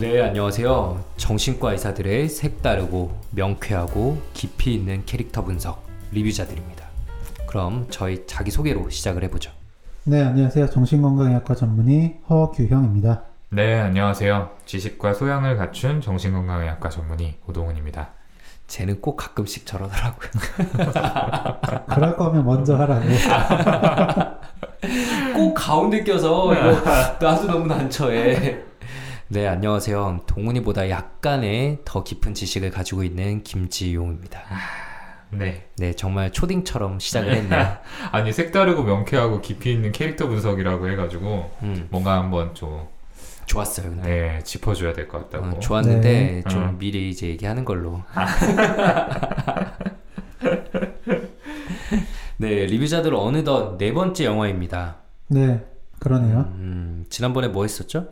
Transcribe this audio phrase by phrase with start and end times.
[0.00, 1.04] 네, 안녕하세요.
[1.18, 6.86] 정신과 의사들의 색다르고 명쾌하고 깊이 있는 캐릭터 분석 리뷰자들입니다.
[7.46, 9.50] 그럼 저희 자기소개로 시작을 해보죠.
[10.04, 10.70] 네, 안녕하세요.
[10.70, 13.24] 정신건강의학과 전문의 허규형입니다.
[13.50, 14.48] 네, 안녕하세요.
[14.64, 18.08] 지식과 소양을 갖춘 정신건강의학과 전문의 오동훈입니다.
[18.68, 20.30] 쟤는 꼭 가끔씩 저러더라고요.
[21.92, 23.04] 그럴 거면 먼저 하라고.
[25.36, 26.70] 꼭 가운데 껴서 이거
[27.20, 28.69] 나도 너무 난처해.
[29.32, 30.22] 네, 안녕하세요.
[30.26, 34.40] 동훈이보다 약간의 더 깊은 지식을 가지고 있는 김지용입니다.
[35.30, 35.66] 네.
[35.76, 37.76] 네, 정말 초딩처럼 시작을 했네요.
[38.10, 42.88] 아니, 색다르고 명쾌하고 깊이 있는 캐릭터 분석이라고 해가지고 음, 뭔가 한번 좀
[43.46, 43.90] 좋았어요.
[43.90, 44.08] 근데.
[44.08, 45.56] 네, 짚어줘야 될 것 같다고.
[45.56, 46.42] 어, 좋았는데 네.
[46.48, 46.78] 좀 음.
[46.78, 48.02] 미리 이제 얘기하는 걸로.
[52.38, 54.96] 네, 리뷰자들 어느덧 네 번째 영화입니다.
[55.28, 55.64] 네,
[56.00, 56.40] 그러네요.
[56.56, 58.08] 음, 지난번에 뭐 했었죠?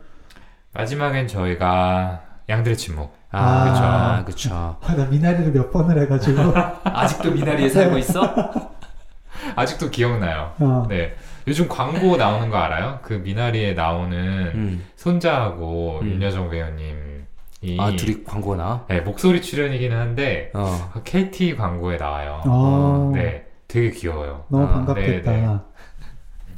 [0.78, 3.12] 마지막엔 저희가 양들의 침묵.
[3.32, 4.78] 아, 그쵸.
[4.80, 6.54] 아, 나 미나리를 몇 번을 해가지고.
[6.84, 8.22] 아직도 미나리에 살고 있어?
[9.56, 10.52] 아직도 기억나요.
[10.60, 11.16] 어, 네.
[11.48, 13.00] 요즘 광고 나오는 거 알아요?
[13.02, 14.84] 그 미나리에 나오는 음.
[14.94, 16.10] 손자하고 음.
[16.12, 17.26] 윤여정 배우님
[17.62, 18.84] 이 아, 둘이 광고 나?
[18.88, 20.90] 네, 목소리 출연이기는 한데 어.
[20.92, 22.42] 그 KT 광고에 나와요.
[22.46, 24.44] 어, 네, 되게 귀여워요.
[24.48, 25.32] 너무 아, 반갑겠다.
[25.32, 25.58] 네, 네.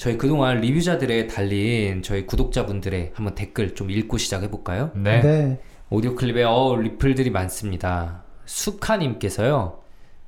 [0.01, 4.93] 저희 그동안 리뷰자들에 달린 저희 구독자분들의 한번 댓글 좀 읽고 시작해볼까요?
[4.95, 5.20] 네.
[5.20, 5.61] 네.
[5.91, 8.25] 오디오 클립에 어 리플들이 많습니다.
[8.47, 9.83] 수카님께서요.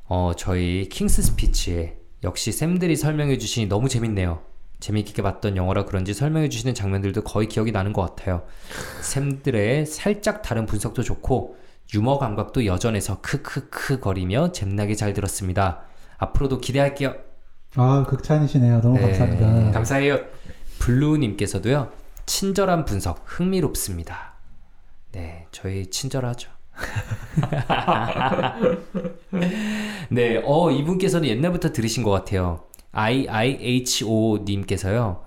[0.05, 4.43] 어 저희 킹스 스피치에 역시 쌤들이 설명해 주시니 너무 재밌네요.
[4.79, 8.43] 재미있게 봤던 영화라 그런지 설명해 주시는 장면들도 거의 기억이 나는 것 같아요.
[9.01, 11.57] 쌤들의 살짝 다른 분석도 좋고
[11.95, 15.85] 유머 감각도 여전해서 크크크 거리며 잼나게 잘 들었습니다.
[16.19, 17.32] 앞으로도 기대할게요.
[17.77, 18.81] 아, 극찬이시네요.
[18.81, 19.03] 너무 네.
[19.03, 19.73] 감사합니다.
[19.73, 20.19] 감사해요.
[20.79, 21.91] 블루님께서도요
[22.27, 24.35] 친절한 분석 흥미롭습니다.
[25.13, 26.51] 네, 저희 친절하죠.
[30.11, 32.65] 네, 어 이분께서는 옛날부터 들으신 것 같아요.
[32.93, 35.23] IIHO 님께서요.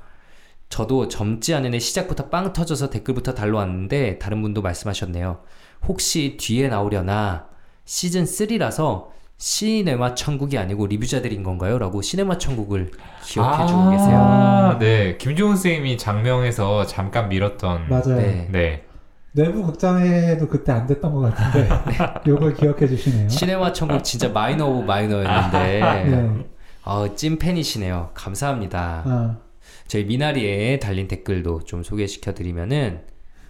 [0.69, 5.39] 저도 젊지 않은 애 시작부터 빵 터져서 댓글부터 달러왔는데 다른 분도 말씀하셨네요.
[5.88, 7.47] 혹시 뒤에 나오려나
[7.85, 9.07] 시즌 3라서
[9.38, 11.78] 시네마 천국이 아니고 리뷰자들인 건가요?
[11.78, 12.91] 라고 시네마 천국을
[13.23, 14.18] 기억해 주고 계세요.
[14.18, 15.18] 아, 네.
[15.18, 17.90] 김종훈 쌤이 작명에서 잠깐 밀었던.
[17.90, 18.16] 맞아요.
[18.16, 18.47] 네.
[18.51, 18.84] 네.
[19.34, 21.68] 내부 극장에도 그때 안 됐던 것 같은데,
[22.25, 23.28] 요걸 기억해 주시네요.
[23.28, 25.59] 시네마 천국 진짜 minor of minor였는데
[26.09, 26.46] 네.
[26.85, 28.12] 어, 찐 팬이시네요.
[28.13, 29.03] 감사합니다.
[29.06, 29.38] 아,
[29.88, 33.02] 저희 미나리에 달린 댓글도 좀 소개시켜 드리면은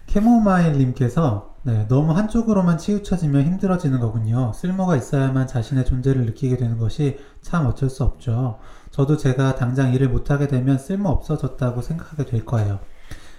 [0.08, 4.54] 캐모마일님께서 네, 너무 한쪽으로만 치우쳐지면 힘들어지는 거군요.
[4.54, 8.60] 쓸모가 있어야만 자신의 존재를 느끼게 되는 것이 참 어쩔 수 없죠.
[8.92, 12.82] 저도 제가 당장 일을 못하게 되면 쓸모 없어졌다고 생각하게 될 거예요.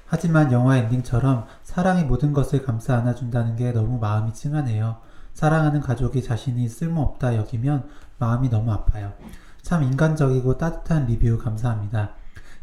[0.06, 4.96] 하지만 영화 엔딩처럼 사랑이 모든 것을 감싸 안아준다는 게 너무 마음이 찡하네요.
[5.32, 7.88] 사랑하는 가족이 자신이 쓸모없다 여기면
[8.18, 9.12] 마음이 너무 아파요.
[9.62, 12.16] 참 인간적이고 따뜻한 리뷰 감사합니다.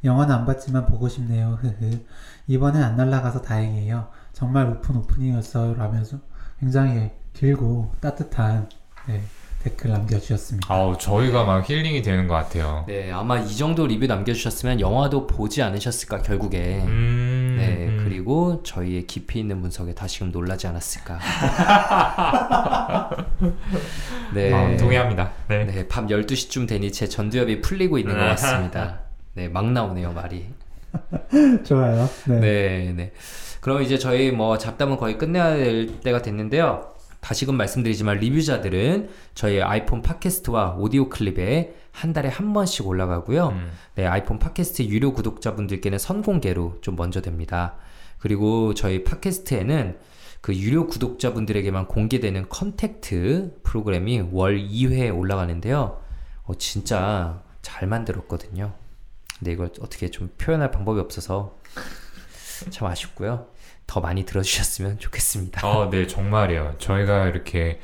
[0.03, 1.57] 영화는 안 봤지만 보고 싶네요.
[1.61, 2.03] 흐흐.
[2.47, 4.09] 이번엔 안 날라가서 다행이에요.
[4.43, 5.75] 정말 오픈 오프닝이었어요.
[5.75, 6.17] 라면서
[6.59, 8.67] 굉장히 길고 따뜻한
[9.07, 9.21] 네,
[9.63, 10.67] 댓글 남겨주셨습니다.
[10.73, 12.83] 아우, 저희가 막 힐링이 되는 것 같아요.
[12.85, 17.55] 네 아마 이 정도 리뷰 남겨주셨으면 영화도 보지 않으셨을까 결국에 음.
[17.57, 18.01] 네 음.
[18.03, 21.19] 그리고 저희의 깊이 있는 분석에 다시금 놀라지 않았을까
[24.33, 25.31] 네, 아, 동의합니다.
[25.47, 25.63] 네.
[25.63, 28.99] 네, 밤 12시쯤 되니 제 전두엽이 풀리고 있는 것 같습니다
[29.35, 30.47] 네 막 나오네요 말이
[31.63, 32.09] 좋아요.
[32.27, 32.39] 네.
[32.39, 33.11] 네, 네.
[33.63, 36.91] 그럼 이제 저희 뭐 잡담은 거의 끝내야 될 때가 됐는데요.
[37.21, 43.47] 다시금 말씀드리지만 리뷰자들은 저희 아이폰 팟캐스트와 오디오 클립에 한 달에 한 번씩 올라가고요.
[43.55, 43.71] 음.
[43.95, 47.77] 네, 아이폰 팟캐스트 유료 구독자분들께는 선공개로 좀 먼저 됩니다.
[48.19, 49.97] 그리고 저희 팟캐스트에는
[50.41, 56.01] 그 유료 구독자분들에게만 공개되는 컨택트 프로그램이 월 2회 올라가는데요.
[56.43, 58.73] 어, 진짜 잘 만들었거든요.
[59.39, 61.55] 근데 이걸 어떻게 좀 표현할 방법이 없어서
[62.69, 63.52] 참 아쉽고요.
[63.93, 65.67] 더 많이 들어주셨으면 좋겠습니다.
[65.67, 66.73] 어, 네, 정말이에요.
[66.79, 67.79] 저희가 이렇게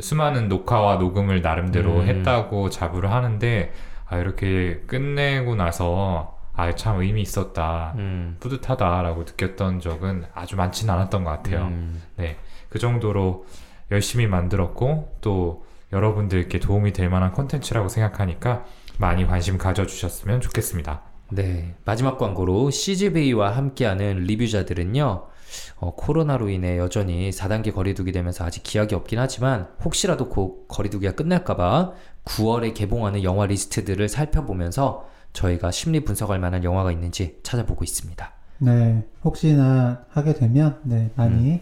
[0.00, 2.08] 수많은 녹화와 녹음을 나름대로 음.
[2.08, 3.72] 했다고 자부를 하는데,
[4.06, 7.94] 아, 이렇게 끝내고 나서, 아, 참 의미 있었다.
[7.96, 11.66] 음, 뿌듯하다라고 느꼈던 적은 아주 많지는 않았던 것 같아요.
[11.66, 12.36] 음, 네.
[12.68, 13.46] 그 정도로
[13.92, 18.64] 열심히 만들었고, 또 여러분들께 도움이 될 만한 콘텐츠라고 생각하니까
[18.98, 21.02] 많이 관심 가져주셨으면 좋겠습니다.
[21.30, 21.76] 네.
[21.84, 25.33] 마지막 광고로 CGV와 함께하는 리뷰자들은요,
[25.76, 31.92] 어, 코로나로 인해 여전히 4단계 거리두기 되면서 아직 기약이 없긴 하지만 혹시라도 그 거리두기가 끝날까봐
[32.24, 38.32] 9월에 개봉하는 영화 리스트들을 살펴보면서 저희가 심리 분석할 만한 영화가 있는지 찾아보고 있습니다.
[38.58, 41.60] 네, 혹시나 하게 되면 네, 많이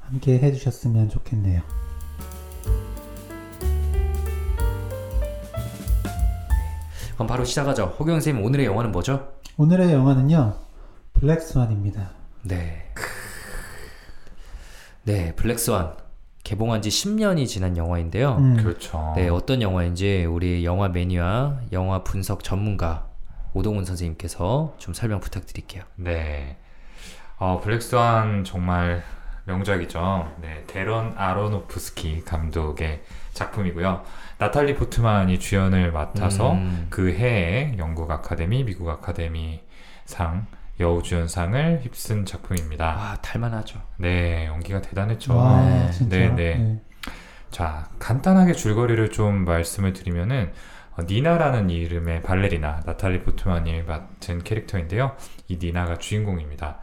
[0.00, 1.62] 함께 해주셨으면 좋겠네요.
[7.14, 7.94] 그럼 바로 시작하죠.
[7.98, 9.28] 호경 선생님 오늘의 영화는 뭐죠?
[9.56, 10.56] 오늘의 영화는요,
[11.12, 12.10] 블랙스완입니다.
[12.42, 12.90] 네.
[15.04, 15.96] 네, 블랙스완
[16.44, 18.36] 개봉한 지 10년이 지난 영화인데요.
[18.36, 19.12] 음, 그렇죠.
[19.16, 23.08] 네, 어떤 영화인지 우리 영화 매니아, 영화 분석 전문가
[23.52, 25.82] 오동훈 선생님께서 좀 설명 부탁드릴게요.
[25.96, 26.56] 네.
[27.38, 29.02] 어, 블랙스완 정말
[29.44, 30.32] 명작이죠.
[30.40, 33.02] 네, 데런 아로노프스키 감독의
[33.32, 34.02] 작품이고요.
[34.38, 39.60] 나탈리 포트만이 주연을 맡아서 음, 그 해에 영국 아카데미, 미국 아카데미
[40.04, 40.46] 상
[40.80, 42.86] 여우주연상을 휩쓴 작품입니다.
[42.86, 43.80] 아, 탈만하죠.
[43.98, 45.36] 네, 연기가 대단했죠.
[45.36, 46.16] 와, 네, 진짜.
[46.16, 46.82] 네, 네.
[47.50, 50.52] 자, 간단하게 줄거리를 좀 말씀을 드리면은
[50.96, 55.16] 어, 니나라는 이름의 발레리나 나탈리 포트만이 맡은 캐릭터인데요.
[55.48, 56.78] 이 니나가 주인공입니다.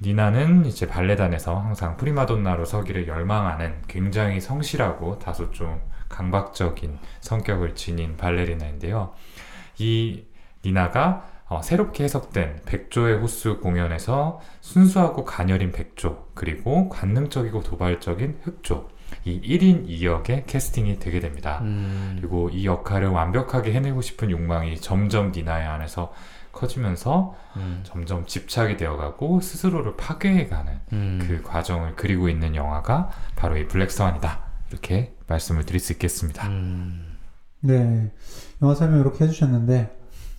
[0.00, 9.14] 니나는 이제 발레단에서 항상 프리마돈나로 서기를 열망하는 굉장히 성실하고 다소 좀 강박적인 성격을 지닌 발레리나인데요.
[9.78, 10.24] 이
[10.64, 18.88] 니나가 어, 새롭게 해석된 백조의 호수 공연에서 순수하고 가녀린 백조 그리고 관능적이고 도발적인 흑조
[19.24, 21.60] 이 1인 2역에 캐스팅이 되게 됩니다.
[21.62, 26.12] 음, 그리고 이 역할을 완벽하게 해내고 싶은 욕망이 점점 니나의 안에서
[26.52, 31.18] 커지면서 음, 점점 집착이 되어가고 스스로를 파괴해가는 음.
[31.22, 34.40] 그 과정을 그리고 있는 영화가 바로 이 블랙스완이다.
[34.70, 36.48] 이렇게 말씀을 드릴 수 있겠습니다.
[36.48, 37.16] 음,
[37.60, 38.12] 네.
[38.62, 39.96] 영화 설명 이렇게 해주셨는데,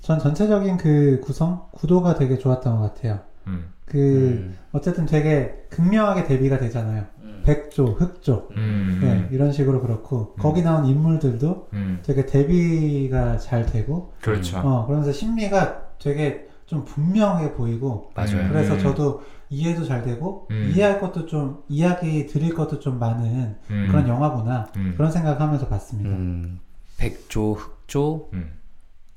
[0.08, 3.20] 전 전체적인 그 구성, 구도가 되게 좋았던 것 같아요.
[3.46, 7.04] 음, 그, 음, 어쨌든 되게 극명하게 대비가 되잖아요.
[7.44, 8.48] 백조, 흑조.
[8.56, 10.42] 음, 네, 이런 식으로 그렇고, 음.
[10.42, 14.60] 거기 나온 인물들도 음, 되게 대비가 잘 되고, 그렇죠.
[14.60, 18.44] 어, 그러면서 심리가 되게 좀 분명해 보이고, 맞아요.
[18.44, 18.50] 음.
[18.50, 20.72] 그래서 저도 이해도 잘 되고, 음.
[20.74, 24.70] 이해할 것도 좀, 이야기 드릴 것도 좀 많은 음, 그런 영화구나.
[24.78, 26.12] 음, 그런 생각하면서 봤습니다.
[26.12, 26.62] 음,
[26.98, 28.57] 백조, 흑조, 음,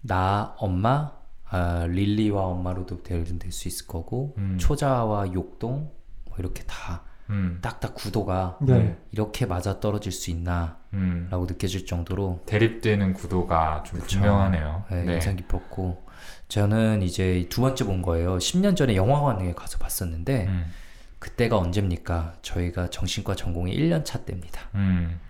[0.02, 1.12] 나, 엄마,
[1.49, 4.56] 아, 릴리와 엄마로도 될수 있을 거고, 음.
[4.58, 5.91] 초자와 욕동,
[6.26, 8.99] 뭐 이렇게 다 음, 딱딱 구도가 네.
[9.12, 11.29] 이렇게 맞아 떨어질 수 있나, 음.
[11.31, 14.19] 라고 느껴질 정도로 대립되는 구도가 좀 그쵸.
[14.19, 14.85] 분명하네요.
[14.91, 15.14] 네, 네.
[15.14, 16.06] 인상 깊었고,
[16.49, 18.38] 저는 이제 두 번째 본 거예요.
[18.38, 20.73] 10년 전에 영화관에 가서 봤었는데, 음,
[21.20, 22.35] 그때가 언제입니까?
[22.43, 24.62] 저희가 정신과 전공의 1년 차 때입니다.
[24.75, 25.20] 음,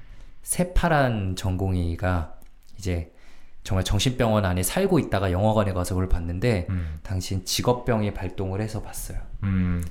[0.43, 2.35] 새파란 전공의가
[2.79, 3.10] 이제
[3.63, 9.19] 정말 정신병원 안에 살고 있다가 영화관에 가서 그걸 봤는데 음, 당시 직업병이 발동을 해서 봤어요.
[9.43, 9.83] 음,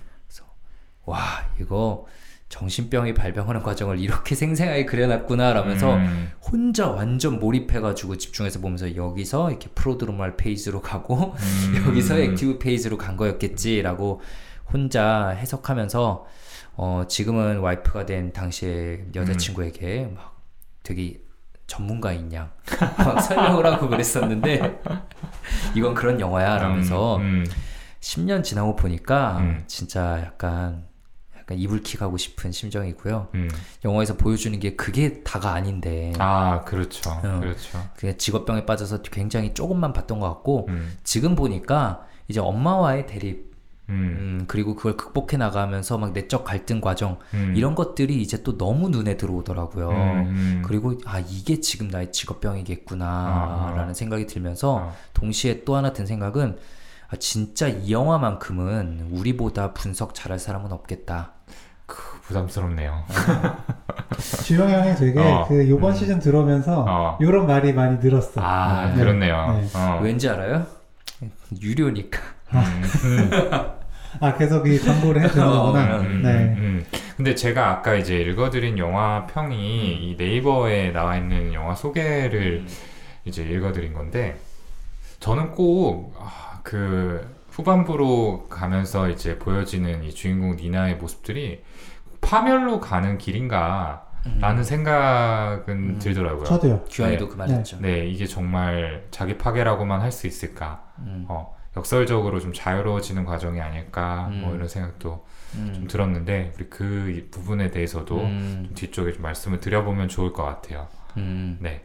[1.05, 1.19] 와
[1.59, 2.05] 이거
[2.49, 9.69] 정신병이 발병하는 과정을 이렇게 생생하게 그려놨구나 라면서 음, 혼자 완전 몰입해가지고 집중해서 보면서 여기서 이렇게
[9.69, 14.21] prodromal phase로 가고 음, 여기서 active phase로 간 거였겠지라고
[14.71, 16.25] 혼자 해석하면서
[16.75, 20.39] 어 지금은 와이프가 된 당시의 여자친구에게 막
[20.81, 21.21] 되게
[21.69, 22.51] 전문가인 양
[22.97, 24.81] 막 설명을 하고 그랬었는데
[25.75, 27.45] 이건 그런 영화야 라면서 음,
[28.01, 29.63] 10년 지나고 보니까 음.
[29.67, 30.85] 진짜 약간
[31.37, 33.29] 약간 이불킥 하고 싶은 심정이고요.
[33.35, 33.49] 음.
[33.85, 37.09] 영화에서 보여주는 게 그게 다가 아닌데 아, 그렇죠.
[37.11, 37.39] 어.
[37.39, 37.79] 그렇죠.
[37.95, 43.48] 그냥 직업병에 빠져서 굉장히 조금만 봤던 것 같고 음, 지금 보니까 이제 엄마와의 대립
[43.89, 47.53] 음, 음, 그리고 그걸 극복해 나가면서 막 내적 갈등 과정 음.
[47.55, 49.89] 이런 것들이 이제 또 너무 눈에 들어오더라고요.
[49.89, 50.61] 음, 음.
[50.65, 53.73] 그리고 아 이게 지금 나의 직업병이겠구나 아.
[53.75, 54.95] 라는 생각이 들면서 어.
[55.13, 56.57] 동시에 또 하나 든 생각은
[57.11, 61.31] 아, 진짜 이 영화만큼은 우리보다 분석 잘할 사람은 없겠다.
[61.87, 63.03] 크, 부담스럽네요.
[64.45, 65.45] 주영 형이 되게 어.
[65.47, 65.95] 그 요번 음.
[65.95, 67.17] 시즌 들어오면서 어.
[67.19, 68.39] 이런 말이 많이 늘었어.
[68.41, 68.95] 아, 네.
[68.95, 69.59] 그렇네요.
[69.59, 69.67] 네.
[69.73, 69.99] 어.
[70.03, 70.67] 왠지 알아요?
[71.59, 72.19] 유료니까.
[72.53, 73.29] 음,
[74.19, 75.97] 아 계속 이 광고를 해주는 어, 거구나.
[75.99, 76.29] 음, 네.
[76.31, 76.85] 음, 음.
[77.17, 79.55] 근데 제가 아까 이제 읽어드린 영화 평이
[80.11, 82.65] 이 네이버에 나와 있는 영화 소개를
[83.25, 84.37] 이제 읽어드린 건데
[85.19, 91.61] 저는 꼭그 후반부로 가면서 이제 보여지는 이 주인공 니나의 모습들이
[92.21, 94.05] 파멸로 가는 길인가
[94.39, 95.99] 라는 생각은 음.
[95.99, 96.43] 들더라고요.
[96.43, 96.83] 저도요.
[96.89, 97.31] 규환이도 네.
[97.31, 97.77] 그 말했죠.
[97.81, 100.83] 네, 이게 정말 자기 파괴라고만 할 수 있을까?
[100.99, 104.29] 음, 어, 역설적으로 좀 자유로워지는 과정이 아닐까?
[104.31, 104.55] 뭐 음.
[104.55, 110.07] 이런 생각도 좀 음, 들었는데 우리 그이 부분에 대해서도 음, 좀 뒤쪽에 좀 말씀을 드려보면
[110.09, 110.87] 좋을 것 같아요.
[111.17, 111.57] 음.
[111.59, 111.83] 네,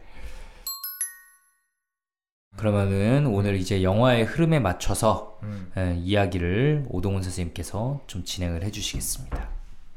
[2.57, 5.71] 그러면은 오늘 이제 영화의 흐름에 맞춰서 음.
[5.75, 9.49] 에, 이야기를 오동훈 선생님께서 좀 진행을 해주시겠습니다.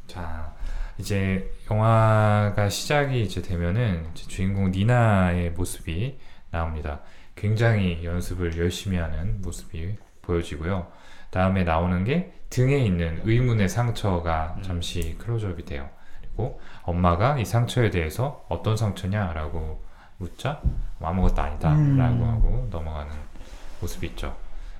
[0.06, 0.54] 자
[0.98, 6.18] 이제 영화가 시작이 이제 되면은 이제 주인공 니나의 모습이
[6.50, 7.00] 나옵니다.
[7.34, 10.90] 굉장히 연습을 열심히 하는 모습이 보여지고요.
[11.30, 14.62] 다음에 나오는 게 등에 있는 의문의 상처가 음.
[14.62, 15.88] 잠시 클로즈업이 돼요.
[16.20, 19.82] 그리고 엄마가 이 상처에 대해서 어떤 상처냐라고
[20.16, 20.60] 묻자
[20.98, 22.28] 뭐 아무것도 아니다라고 음.
[22.28, 23.12] 하고 넘어가는
[23.80, 24.36] 모습이 있죠.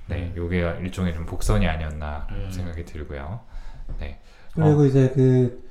[0.07, 2.51] 네, 요게 일종의 좀 복선이 아니었나 음.
[2.51, 3.41] 생각이 들고요.
[4.01, 4.19] 네,
[4.55, 5.68] 그리고 이제 그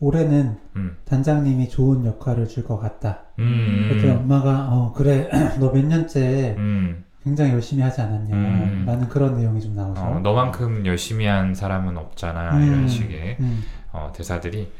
[0.00, 3.24] 올해는 음, 단장님이 좋은 역할을 줄 것 같다.
[3.38, 5.28] 음, 그때 엄마가 어 그래
[5.58, 8.84] 너 몇 년째 음, 굉장히 열심히 하지 않았냐 음.
[8.86, 10.00] 라는 그런 내용이 좀 나오죠.
[10.00, 12.62] 어, 너만큼 열심히 한 사람은 없잖아 음.
[12.66, 13.62] 이런 식의 음.
[13.92, 14.70] 어, 대사들이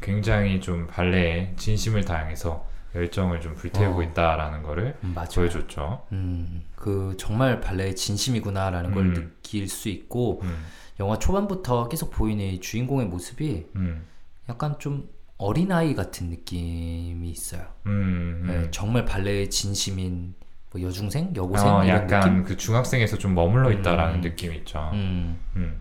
[0.00, 4.02] 굉장히 좀 발레에 진심을 다해서 열정을 좀 불태우고 어.
[4.02, 5.28] 있다라는 거를 음, 맞아요.
[5.34, 6.02] 보여줬죠.
[6.12, 9.14] 음, 그 정말 발레의 진심이구나라는 걸 음.
[9.14, 10.64] 느낄 수 있고 음,
[11.00, 14.02] 영화 초반부터 계속 보이는 이 주인공의 모습이 음,
[14.48, 15.08] 약간 좀
[15.38, 17.62] 어린아이 같은 느낌이 있어요.
[17.86, 18.46] 음, 음.
[18.46, 20.34] 네, 정말 발레의 진심인
[20.70, 22.44] 뭐 여중생, 여고생 어, 이런 약간 느낌.
[22.44, 24.20] 그 중학생에서 좀 머물러 있다라는 음.
[24.20, 24.90] 느낌이 있죠.
[24.92, 25.80] 음, 음,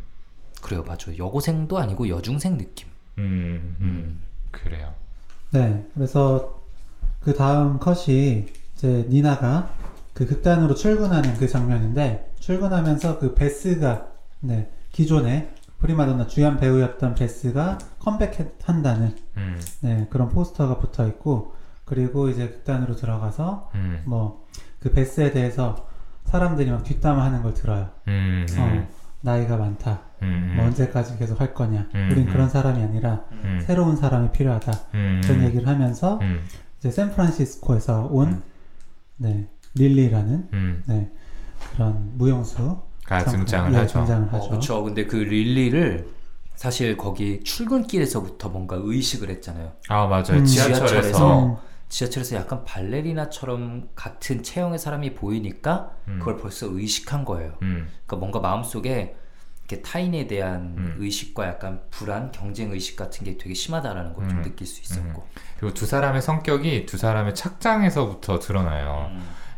[0.62, 1.18] 그래요, 맞아요.
[1.18, 2.88] 여고생도 아니고 여중생 느낌.
[3.18, 4.94] 음, 음, 그래요.
[5.52, 6.62] 네, 그래서
[7.20, 9.74] 그 다음 컷이 이제 니나가
[10.14, 14.08] 그 극단으로 출근하는 그 장면인데 출근하면서 그 베스가
[14.42, 15.54] 네 기존에
[15.84, 23.70] 프리마돈나 주연 배우였던 베스가 컴백한다는 음, 네 그런 포스터가 붙어 있고 그리고 이제 극단으로 들어가서
[23.76, 25.90] 음, 뭐그 베스에 대해서
[26.24, 27.90] 사람들이 막 뒷담화하는 걸 들어요.
[28.08, 28.88] 음, 음, 어,
[29.20, 30.04] 나이가 많다.
[30.22, 31.90] 음, 뭐 언제까지 계속 할 거냐.
[31.94, 32.32] 음, 우린 음.
[32.32, 34.72] 그런 사람이 아니라 음, 새로운 사람이 필요하다.
[34.94, 36.40] 음, 그런 얘기를 하면서 음,
[36.80, 38.44] 이제 샌프란시스코에서 온 음.
[39.18, 41.12] 네, 릴리라는 음, 네,
[41.74, 44.00] 그런 무용수 가 등장을 예, 하죠.
[44.00, 44.50] 등장을 어, 하죠.
[44.50, 44.84] 그렇죠.
[44.84, 46.08] 근데 그 릴리를
[46.56, 49.74] 사실 거기 출근길에서부터 뭔가 의식을 했잖아요.
[49.90, 50.40] 아 맞아요.
[50.40, 50.46] 음.
[50.46, 51.58] 지하철에서 지하철에서 음,
[51.90, 56.20] 지하철에서 약간 발레리나처럼 같은 체형의 사람이 보이니까 음.
[56.20, 57.54] 그걸 벌써 의식한 거예요.
[57.62, 59.16] 음, 그러니까 뭔가 마음속에
[59.68, 60.96] 이렇게 타인에 대한 음.
[61.00, 64.42] 의식과 약간 불안, 경쟁 의식 같은 게 되게 심하다라는 걸좀 음.
[64.44, 65.26] 느낄 수 있었고.
[65.58, 69.10] 그리고 두 사람의 성격이 두 사람의 착장에서부터 드러나요.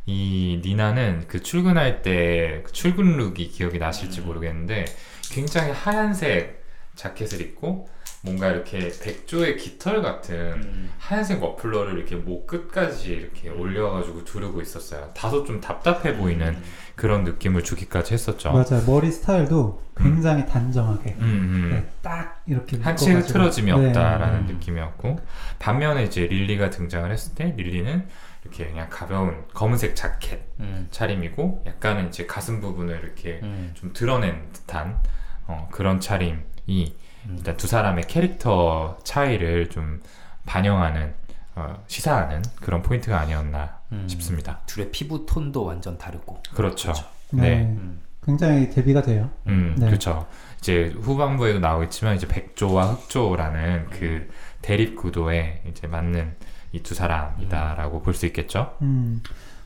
[0.08, 0.12] 음.
[0.12, 4.26] 이 니나는 그 출근할 때 그 출근 룩이 기억이 나실지 음.
[4.28, 4.86] 모르겠는데
[5.32, 6.64] 굉장히 하얀색
[6.96, 7.90] 자켓을 입고
[8.22, 10.92] 뭔가 이렇게 백조의 깃털 같은 음.
[10.98, 15.12] 하얀색 머플러를 이렇게 목 끝까지 이렇게 올려가지고 두르고 있었어요.
[15.16, 16.58] 다소 좀 답답해 보이는
[16.96, 18.52] 그런 느낌을 주기까지 했었죠.
[18.52, 18.84] 맞아요.
[18.88, 21.70] 머리 스타일도 굉장히 단정하게 음, 음.
[21.72, 23.12] 네, 딱 이렇게 한치.
[23.12, 23.88] 흐트러짐이 네.
[23.90, 24.48] 없다라는 음.
[24.48, 25.20] 느낌이었고
[25.60, 28.08] 반면에 이제 릴리가 등장을 했을 때 릴리는
[28.46, 30.88] 이렇게 그냥 가벼운 검은색 자켓 음.
[30.92, 33.72] 차림이고 약간은 이제 가슴 부분을 이렇게 음.
[33.74, 35.00] 좀 드러낸 듯한
[35.48, 37.36] 어, 그런 차림이 음.
[37.38, 40.02] 일단 두 사람의 캐릭터 차이를 좀
[40.46, 41.16] 반영하는
[41.56, 44.08] 어, 시사하는 그런 포인트가 아니었나 음.
[44.08, 44.60] 싶습니다.
[44.68, 46.44] 둘의 피부 톤도 완전 다르고.
[46.54, 46.92] 그렇죠.
[46.92, 47.06] 그렇죠.
[47.32, 47.42] 네.
[47.42, 47.62] 네.
[47.64, 48.02] 음.
[48.24, 49.30] 굉장히 대비가 돼요.
[49.48, 49.86] 음, 네.
[49.86, 50.28] 그렇죠.
[50.58, 54.28] 이제 후반부에도 나오겠지만 이제 백조와 흑조라는 그
[54.64, 56.36] 대립 구도에 이제 맞는
[56.76, 58.76] 이 두 사람이다라고 볼수 있겠죠.
[58.82, 59.22] 음,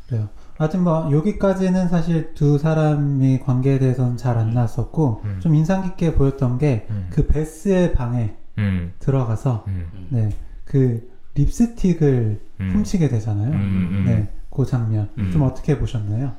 [0.08, 0.30] 그래요.
[0.58, 5.39] 하여튼 뭐 여기까지는 사실 두 사람의 관계에 대해서는 잘 안 나왔었고 음.
[5.42, 10.30] 좀 인상 깊게 보였던 게그 음, 베스의 방에 음, 들어가서 음, 네,
[10.66, 12.70] 그 립스틱을 음.
[12.74, 13.51] 훔치게 되잖아요.
[13.51, 14.04] 음, 음.
[14.06, 15.32] 네, 그 장면 음.
[15.32, 16.34] 좀 어떻게 보셨나요?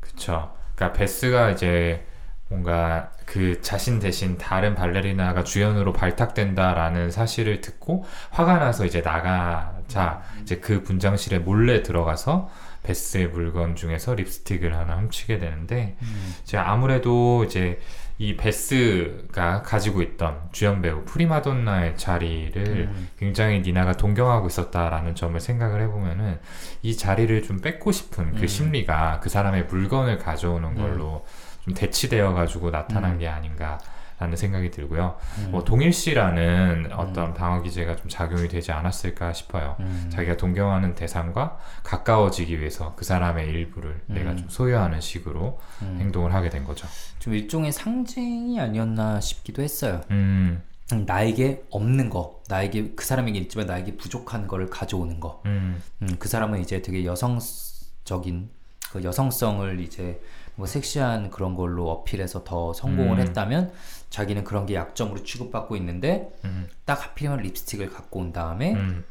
[0.00, 0.52] 그쵸.
[0.76, 2.04] 그러니까 베스가 이제
[2.48, 10.58] 뭔가 그 자신 대신 다른 발레리나가 주연으로 발탁된다라는 사실을 듣고 화가 나서 이제 나가자 이제
[10.58, 12.48] 그 분장실에 몰래 들어가서
[12.84, 16.34] 베스의 물건 중에서 립스틱을 하나 훔치게 되는데 음.
[16.44, 17.80] 이제 아무래도 이제
[18.18, 23.08] 이 베스가 가지고 있던 주연 배우 프리마돈나의 자리를 음.
[23.18, 26.38] 굉장히 니나가 동경하고 있었다라는 점을 생각을 해보면은
[26.82, 28.46] 이 자리를 좀 뺏고 싶은 그 음.
[28.46, 31.26] 심리가 그 사람의 물건을 가져오는 걸로
[31.66, 33.18] 좀 대치되어 가지고 나타난 음.
[33.18, 33.78] 게 아닌가
[34.18, 35.18] 라는 생각이 들고요.
[35.38, 35.50] 음.
[35.50, 39.76] 뭐 동일시라는 어떤 방어 기제가 좀 작용이 되지 않았을까 싶어요.
[39.80, 40.08] 음.
[40.10, 44.14] 자기가 동경하는 대상과 가까워지기 위해서 그 사람의 일부를 음.
[44.14, 45.98] 내가 좀 소유하는 식으로 음.
[46.00, 46.86] 행동을 하게 된 거죠.
[47.18, 50.00] 좀 일종의 상징이 아니었나 싶기도 했어요.
[50.10, 55.42] 음, 음, 나에게 없는 거, 나에게 그 사람에게 있지만 나에게 부족한 거를 가져오는 거.
[55.44, 58.48] 음, 음, 그 사람은 이제 되게 여성적인
[58.92, 60.22] 그 여성성을 이제
[60.56, 63.26] 뭐 섹시한 그런 걸로 어필해서 더 성공을 음.
[63.26, 63.72] 했다면
[64.10, 69.04] 자기는 그런 게 약점으로 취급받고 있는데 음, 딱 하필이면 립스틱을 갖고 온 다음에 음,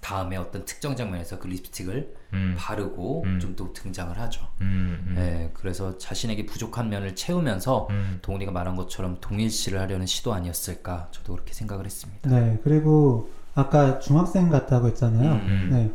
[0.00, 3.40] 다음에 어떤 특정 장면에서 그 립스틱을 음, 바르고 음.
[3.40, 4.46] 좀또 등장을 하죠.
[4.60, 10.34] 음, 음, 네, 그래서 자신에게 부족한 면을 채우면서 음, 동훈이가 말한 것처럼 동일시를 하려는 시도
[10.34, 12.28] 아니었을까 저도 그렇게 생각을 했습니다.
[12.28, 15.32] 네, 그리고 아까 중학생 같다고 했잖아요.
[15.32, 15.68] 음.
[15.72, 15.90] 네,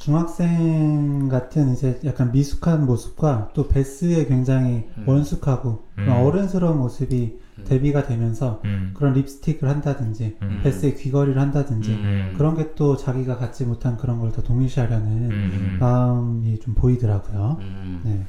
[0.00, 5.04] 중학생 같은 이제 약간 미숙한 모습과 또 베스의 굉장히 음.
[5.06, 6.08] 원숙하고 음.
[6.08, 7.64] 어른스러운 모습이 음.
[7.64, 8.94] 대비가 되면서 음.
[8.96, 10.60] 그런 립스틱을 한다든지 음.
[10.64, 12.34] 베스의 귀걸이를 한다든지 음.
[12.38, 15.76] 그런 게 또 자기가 갖지 못한 그런 걸 더 동일시하려는 음.
[15.78, 17.58] 마음이 좀 보이더라고요.
[17.60, 18.00] 음.
[18.04, 18.24] 네.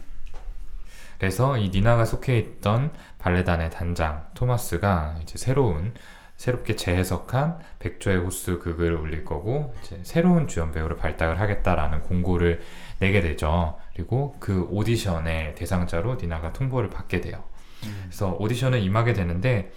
[1.20, 5.94] 그래서 이 니나가 속해 있던 발레단의 단장 토마스가 이제 새로운
[6.42, 12.62] 새롭게 재해석한 백조의 호수 극을 올릴 거고 새로운 주연 배우를 발탁을 하겠다라는 공고를
[12.98, 13.78] 내게 되죠.
[13.94, 17.44] 그리고 그 오디션의 대상자로 니나가 통보를 받게 돼요.
[17.84, 18.06] 음.
[18.06, 19.72] 그래서 오디션에 임하게 되는데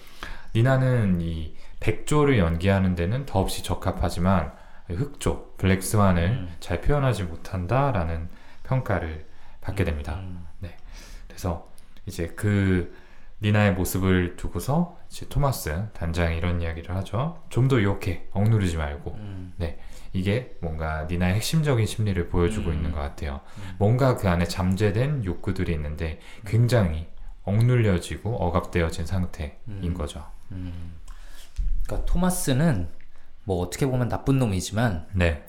[0.56, 4.54] 니나는 이 백조를 연기하는 데는 더없이 적합하지만
[4.88, 6.56] 흑조 블랙스완을 음.
[6.60, 8.30] 잘 표현하지 못한다라는
[8.62, 9.26] 평가를
[9.60, 10.14] 받게 됩니다.
[10.14, 10.46] 음.
[11.28, 11.68] 그래서
[12.06, 12.94] 이제 그
[13.42, 17.40] 니나의 모습을 두고서 이제 토마스 단장이 이런 이야기를 하죠.
[17.48, 19.54] 좀더 유혹해 억누르지 말고 음.
[20.12, 22.74] 이게 뭔가 니나의 핵심적인 심리를 보여주고 음.
[22.74, 23.40] 있는 것 같아요.
[23.58, 23.76] 음.
[23.78, 27.06] 뭔가 그 안에 잠재된 욕구들이 있는데 굉장히
[27.44, 29.94] 억눌려지고 억압되어진 상태인 음.
[29.94, 30.24] 거죠.
[30.50, 30.94] 음.
[31.84, 32.88] 그러니까 토마스는
[33.44, 35.44] 뭐 어떻게 보면 나쁜 놈이지만 네.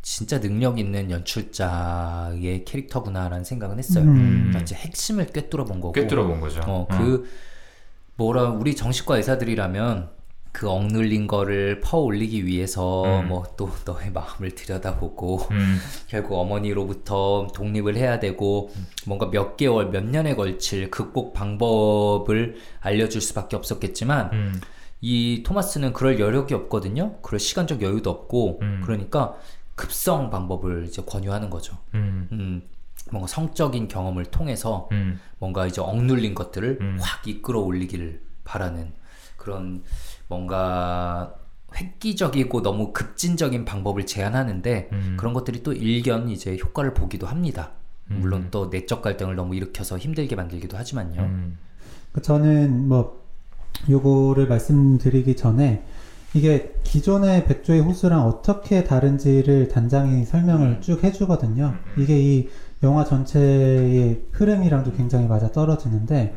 [0.00, 4.04] 진짜 능력 있는 연출자의 캐릭터구나라는 생각은 했어요.
[4.04, 4.14] 음.
[4.14, 5.92] 그러니까 진짜 핵심을 꿰뚫어 본 거고.
[5.92, 6.62] 꿰뚫어 본 거죠.
[6.62, 6.98] 어, 어.
[6.98, 7.28] 그
[8.20, 10.10] 뭐라 우리 정신과 의사들이라면
[10.52, 13.28] 그 억눌린 거를 퍼 올리기 위해서 음.
[13.28, 18.70] 뭐또 너의 마음을 들여다보고 음, 결국 어머니로부터 독립을 해야 되고
[19.06, 24.60] 뭔가 몇 개월 몇 년에 걸칠 극복 방법을 알려줄 수밖에 없었겠지만 음,
[25.00, 27.22] 이 토마스는 그럴 여력이 없거든요.
[27.22, 28.82] 그럴 시간적 여유도 없고 음.
[28.84, 29.36] 그러니까
[29.76, 31.78] 급성 방법을 이제 권유하는 거죠.
[31.94, 32.62] 음, 음,
[33.10, 36.98] 뭔가 성적인 경험을 통해서 음, 뭔가 이제 억눌린 것들을 음.
[37.00, 38.92] 확 이끌어 올리기를 바라는
[39.36, 39.82] 그런
[40.28, 41.34] 뭔가
[41.74, 45.16] 획기적이고 너무 급진적인 방법을 제안하는데 음.
[45.18, 47.72] 그런 것들이 또 일견 이제 효과를 보기도 합니다.
[48.06, 48.48] 물론 음.
[48.50, 51.22] 또 내적 갈등을 너무 일으켜서 힘들게 만들기도 하지만요.
[51.22, 51.58] 음,
[52.12, 53.24] 그 저는 뭐
[53.88, 55.84] 요거를 말씀드리기 전에
[56.34, 60.80] 이게 기존의 백조의 호수랑 어떻게 다른지를 단장이 설명을 음.
[60.80, 61.76] 쭉 해주거든요.
[61.98, 62.48] 이게 이
[62.82, 66.34] 영화 전체의 흐름이랑도 굉장히 맞아 떨어지는데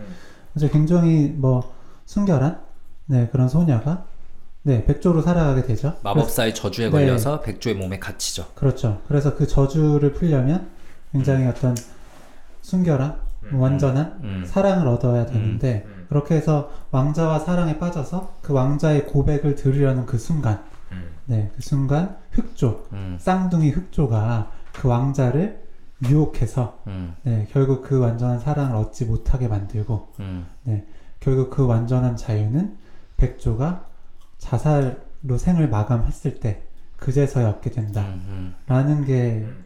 [0.54, 1.74] 그래서 굉장히 뭐
[2.06, 2.62] 순결한
[3.06, 4.06] 네 그런 소녀가
[4.62, 5.96] 네 백조로 살아가게 되죠.
[6.04, 6.92] 마법사의 저주에 네.
[6.92, 8.48] 걸려서 백조의 몸에 갇히죠.
[8.56, 9.02] 그렇죠.
[9.08, 10.70] 그래서 그 저주를 풀려면
[11.12, 11.76] 굉장히 어떤
[12.62, 13.60] 순결한 음.
[13.60, 14.44] 완전한 음.
[14.46, 16.06] 사랑을 얻어야 되는데 음.
[16.10, 22.18] 그렇게 해서 왕자와 사랑에 빠져서 그 왕자의 고백을 들으려는 그 순간 음, 네, 그 순간
[22.32, 25.63] 흑조 음, 쌍둥이 흑조가 그 왕자를
[26.10, 30.48] 유혹해서 음, 네, 결국 그 완전한 사랑을 얻지 못하게 만들고 음,
[31.20, 32.78] 결국 그 완전한 자유는
[33.18, 33.86] 백조가
[34.38, 36.64] 자살로 생을 마감했을 때
[36.98, 39.06] 그제서야 얻게 된다라는 음,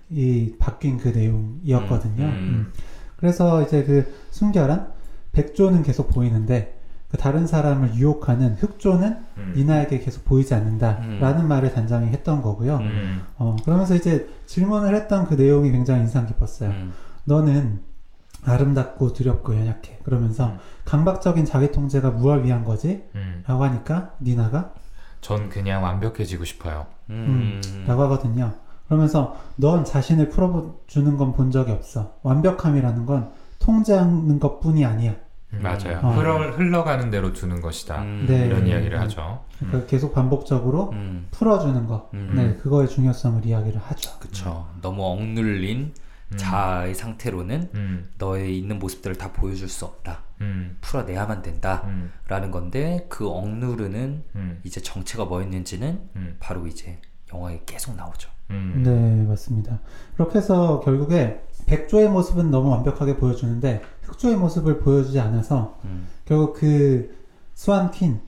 [0.10, 2.23] 게이 바뀐 그 내용이었거든요.
[2.23, 2.73] 음, 음.
[3.15, 4.91] 그래서 이제 그 순결한
[5.32, 6.77] 백조는 계속 보이는데 그
[7.17, 12.78] 다른 사람을 유혹하는 흑조는 음, 니나에게 계속 보이지 않는다라는 말을 단장이 했던 거고요.
[12.78, 16.70] 음, 어, 그러면서 이제 질문을 했던 그 내용이 굉장히 인상 깊었어요.
[16.72, 16.93] 음,
[17.24, 17.82] 너는
[18.43, 20.00] 아름답고 두렵고 연약해.
[20.04, 20.58] 그러면서 음.
[20.86, 23.04] 강박적인 자기 통제가 무엇을 위한 거지?
[23.15, 23.43] 음.
[23.48, 24.74] 라고 하니까 니나가
[25.22, 26.88] 전 그냥 완벽해지고 싶어요.
[27.10, 28.54] 음, 라고 하거든요.
[28.88, 32.15] 그러면서 넌 자신을 풀어주는 건 본 적이 없어.
[32.24, 35.15] 완벽함이라는 건 통제하는 것 뿐이 아니야.
[35.54, 36.00] 음, 맞아요.
[36.04, 36.12] 어.
[36.12, 38.02] 흘러, 흘러가는 대로 두는 것이다.
[38.02, 38.48] 음, 네.
[38.48, 39.02] 이런 이야기를 음.
[39.04, 39.46] 하죠.
[39.60, 42.10] 그러니까 계속 반복적으로 음, 풀어주는 거.
[42.14, 42.34] 음.
[42.36, 44.20] 네, 그거의 중요성을 이야기를 하죠.
[44.20, 44.68] 그쵸.
[44.82, 45.94] 너무 억눌린
[46.34, 50.24] 음, 자아의 상태로는 음, 너의 있는 모습들을 다 보여줄 수 없다.
[50.42, 51.84] 음, 풀어내야만 된다.
[51.86, 57.00] 음, 라는 건데 그 억누르는 음, 이제 정체가 뭐였는지는 음, 바로 이제
[57.34, 58.30] 영화에 계속 나오죠.
[58.50, 59.80] 음, 네, 맞습니다.
[60.16, 67.16] 그렇게 해서 결국에 백조의 모습은 너무 완벽하게 보여주는데 흑조의 모습을 보여주지 않아서 음, 결국 그
[67.54, 68.22] 스완 퀸,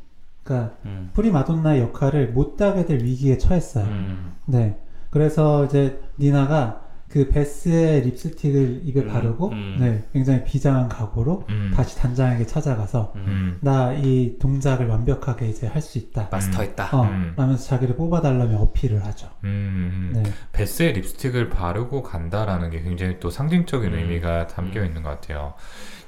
[0.43, 3.86] 그러니까 음, 프리마돈나의 역할을 못 하게 될 위기에 처했어요.
[3.86, 4.78] 음, 네.
[5.10, 9.77] 그래서 이제 니나가 그 베스의 립스틱을 입에 음, 바르고 음.
[9.79, 13.23] 네, 굉장히 비장한 각오로 음, 다시 단장에게 찾아가서 음.
[13.27, 16.27] 음, 나이 동작을 완벽하게 이제 할 수 있다.
[16.31, 16.89] 마스터했다.
[16.95, 17.33] 어, 음.
[17.35, 19.27] 라면서 자기를 뽑아달라며 어필을 하죠.
[19.45, 20.21] 음, 음.
[20.21, 20.31] 네.
[20.51, 23.97] 베스의 립스틱을 바르고 간다라는 게 굉장히 또 상징적인 음.
[23.97, 24.85] 의미가 담겨 음.
[24.85, 25.55] 있는 것 같아요.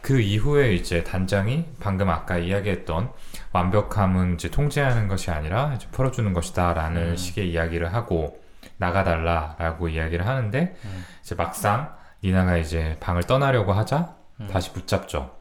[0.02, 3.10] 그 이후에 이제 단장이 방금 아까 이야기했던
[3.54, 7.16] 완벽함은 이제 통제하는 것이 아니라 이제 풀어주는 것이다라는 음.
[7.16, 8.40] 식의 이야기를 하고
[8.82, 11.06] 나가달라라고 이야기를 하는데 음.
[11.22, 14.48] 이제 막상 니나가 이제 방을 떠나려고 하자 음.
[14.52, 15.38] 다시 붙잡죠.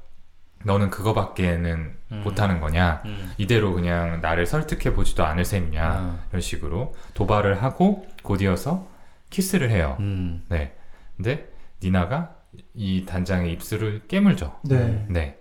[0.64, 2.20] 너는 그거밖에는 음.
[2.22, 3.02] 못하는 거냐?
[3.06, 3.32] 음.
[3.38, 6.00] 이대로 그냥 나를 설득해 보지도 않을 셈이냐?
[6.00, 6.20] 음.
[6.28, 8.86] 이런 식으로 도발을 하고 곧이어서
[9.30, 9.96] 키스를 해요.
[10.00, 10.44] 음.
[10.48, 10.76] 네.
[11.16, 11.48] 근데
[11.82, 12.34] 니나가
[12.74, 14.60] 이 단장의 입술을 깨물죠.
[14.64, 15.06] 네.
[15.08, 15.38] 네.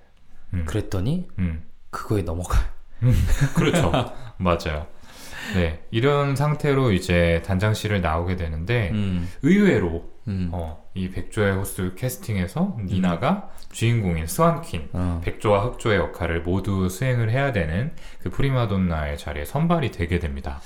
[0.53, 0.63] 음.
[0.65, 1.63] 그랬더니 음.
[1.89, 2.57] 그거에 넘어가.
[3.55, 3.91] 그렇죠.
[4.37, 4.87] 맞아요.
[5.53, 5.83] 네.
[5.91, 9.27] 이런 상태로 이제 단장실을 나오게 되는데 음.
[9.41, 10.49] 의외로 음.
[10.51, 15.21] 어, 이 백조의 호수 캐스팅에서 니나가 주인공인 Swan Queen 어.
[15.23, 20.61] 백조와 흑조의 역할을 모두 수행을 해야 되는 그 프리마돈나의 자리에 선발이 되게 됩니다.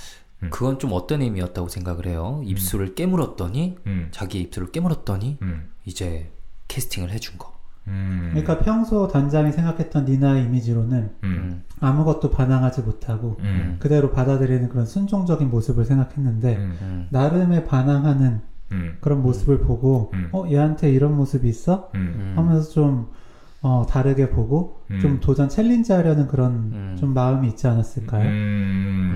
[0.50, 2.42] 그건 좀 어떤 의미였다고 생각을 해요.
[2.44, 6.32] 입술을 깨물었더니 음, 자기 입술을 깨물었더니 음, 이제
[6.68, 7.53] 캐스팅을 해준 거.
[7.88, 11.64] 음, 그러니까 평소 단장이 생각했던 니나의 이미지로는 음, 음.
[11.80, 17.08] 아무것도 반항하지 못하고 음, 그대로 받아들이는 그런 순종적인 모습을 생각했는데 음, 음.
[17.10, 18.42] 나름의 반항하는
[18.72, 20.30] 음, 그런 모습을 보고 음.
[20.32, 21.92] 어 얘한테 이런 모습이 있어?
[22.36, 23.10] 하면서 좀
[23.66, 25.00] 어, 다르게 보고 음.
[25.00, 26.98] 좀 도전 챌린지하려는 그런 음.
[27.00, 28.24] 좀 마음이 있지 않았을까요?
[28.24, 28.28] 음,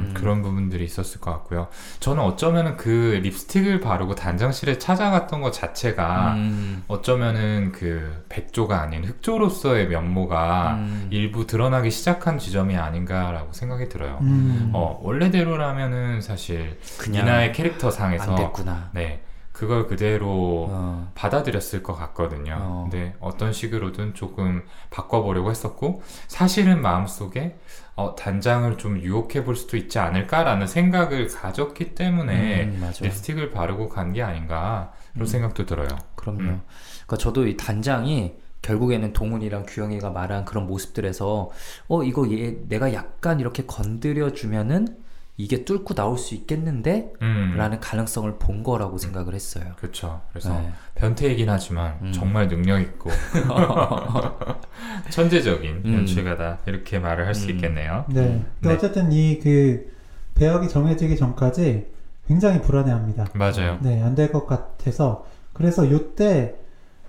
[0.08, 0.12] 음.
[0.14, 1.68] 그런 부분들이 있었을 것 같고요.
[2.00, 6.84] 저는 어쩌면은 그 립스틱을 바르고 단장실에 찾아갔던 것 자체가 음.
[6.88, 11.08] 어쩌면은 그 백조가 아닌 흑조로서의 면모가 음.
[11.10, 14.18] 일부 드러나기 시작한 지점이 아닌가라고 생각이 들어요.
[14.22, 14.72] 음.
[14.74, 18.92] 어, 원래대로라면은 사실 그냥 니나의 캐릭터 상에서 안 됐구나.
[18.94, 19.20] 네.
[19.58, 21.12] 그걸 그대로 어.
[21.16, 22.58] 받아들였을 것 같거든요.
[22.60, 22.88] 어.
[22.92, 27.58] 근데 어떤 식으로든 조금 바꿔보려고 했었고 사실은 마음속에
[27.96, 33.04] 어, 단장을 좀 유혹해 볼 수도 있지 않을까라는 생각을 가졌기 때문에 음, 맞아.
[33.04, 35.26] 립스틱을 바르고 간 게 아닌가 그런 음.
[35.26, 35.88] 생각도 들어요.
[36.14, 36.42] 그럼요.
[36.42, 36.62] 음.
[37.08, 41.50] 그러니까 저도 이 단장이 결국에는 동훈이랑 규영이가 말한 그런 모습들에서
[41.88, 44.98] 어 이거 얘 내가 약간 이렇게 건드려 주면은
[45.40, 47.54] 이게 뚫고 나올 수 있겠는데 음.
[47.56, 49.66] 라는 가능성을 본 거라고 생각을 했어요.
[49.78, 50.22] 그렇죠.
[50.32, 50.72] 그래서 네.
[50.96, 52.12] 변태이긴 하지만 음.
[52.12, 53.12] 정말 능력 있고
[55.10, 55.94] 천재적인 음.
[55.94, 57.50] 연출가다 이렇게 말을 할수 음.
[57.52, 58.06] 있겠네요.
[58.10, 58.44] 네.
[58.60, 58.74] 근데 네.
[58.74, 59.96] 어쨌든 이 그
[60.36, 61.88] 배역이 정해지기 전까지
[62.28, 63.26] 굉장히 불안해합니다.
[63.34, 63.80] 맞아요.
[63.82, 66.56] 네, 안 될 것 같아서 그래서 요때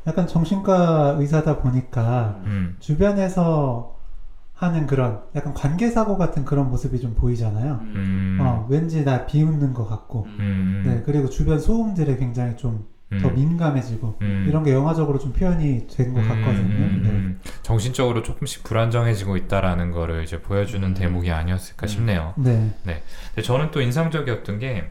[0.06, 2.76] 약간 정신과 의사다 보니까 음.
[2.80, 3.97] 주변에서
[4.58, 7.78] 하는 그런 약간 관계 사고 같은 그런 모습이 좀 보이잖아요.
[7.80, 8.38] 음.
[8.40, 10.26] 어, 왠지 나 비웃는 것 같고.
[10.40, 10.82] 음.
[10.84, 13.34] 네, 그리고 주변 소음들에 굉장히 좀더 음.
[13.36, 14.46] 민감해지고 음.
[14.48, 16.74] 이런 게 영화적으로 좀 표현이 된것 음, 같거든요.
[16.74, 17.08] 음, 네.
[17.08, 17.40] 음.
[17.62, 20.92] 정신적으로 조금씩 불안정해지고 있다라는 거를 이제 보여주는 음.
[20.92, 21.88] 대목이 아니었을까 음.
[21.88, 22.34] 싶네요.
[22.36, 22.72] 네.
[22.82, 23.02] 근데
[23.44, 24.90] 저는 또 인상적이었던 게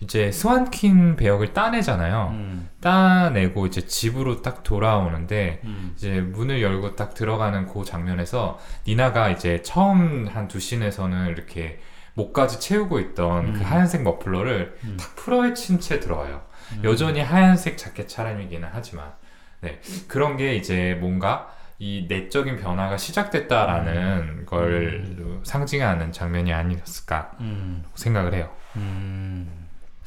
[0.00, 2.30] 이제 스완킨 배역을 따내잖아요.
[2.32, 2.68] 음.
[2.80, 5.92] 따내고 이제 집으로 딱 돌아오는데 음.
[5.94, 11.80] 이제 문을 열고 딱 들어가는 그 장면에서 니나가 이제 처음 한 두 씬에서는 이렇게
[12.14, 13.52] 목까지 채우고 있던 음.
[13.52, 14.96] 그 하얀색 머플러를 음.
[14.98, 16.42] 탁 풀어헤친 채 들어와요.
[16.72, 16.80] 음.
[16.84, 19.12] 여전히 하얀색 자켓 차림이기는 하지만
[19.60, 27.84] 네 그런 게 이제 뭔가 이 내적인 변화가 시작됐다라는 걸 상징하는 장면이 아니었을까 음.
[27.94, 28.50] 생각을 해요.
[28.76, 29.59] 음.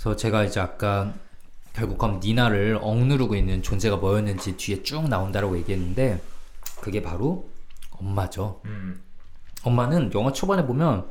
[0.03, 1.13] 그래서 제가 이제 아까
[1.71, 6.21] 결국 그럼 니나를 억누르고 있는 존재가 뭐였는지 뒤에 쭉 나온다라고 얘기했는데
[6.81, 7.47] 그게 바로
[7.91, 8.59] 엄마죠.
[8.65, 9.01] 음,
[9.63, 11.05] 엄마는 영화 초반에 보면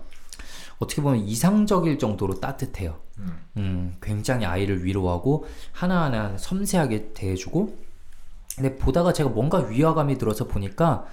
[0.78, 2.98] 어떻게 보면 이상적일 정도로 따뜻해요.
[3.16, 7.74] 음, 음, 굉장히 아이를 위로하고 하나하나 섬세하게 대해주고
[8.56, 11.06] 근데 보다가 제가 뭔가 위화감이 들어서 보니까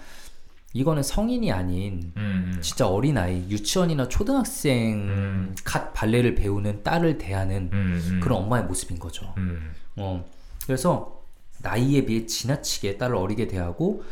[0.73, 5.55] 이거는 성인이 아닌 음, 음, 진짜 어린 아이 유치원이나 초등학생 음.
[5.63, 9.33] 갓 발레를 배우는 딸을 대하는 음, 음, 그런 엄마의 모습인 거죠.
[9.37, 10.23] 음, 어,
[10.65, 11.23] 그래서
[11.61, 14.03] 나이에 비해 지나치게 딸을 어리게 대하고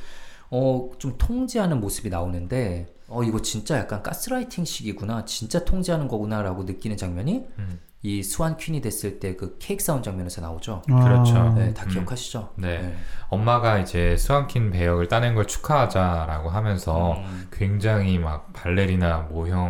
[0.49, 5.25] 어, 좀 통제하는 모습이 나오는데 어, 이거 진짜 약간 가스라이팅식이구나.
[5.25, 7.79] 진짜 통제하는 거구나라고 느끼는 장면이 음.
[8.07, 10.81] 이 스완 퀸이 됐을 때 그 케이크 사운 장면에서 나오죠.
[10.85, 11.35] 그렇죠.
[11.35, 11.89] 아, 네, 다 음.
[11.89, 12.53] 기억하시죠?
[12.55, 12.95] 네.
[13.29, 19.63] 엄마가 이제 스완킨 배역을 따낸 걸 축하하자라고 하면서 음, 굉장히 막 발레리나 모형이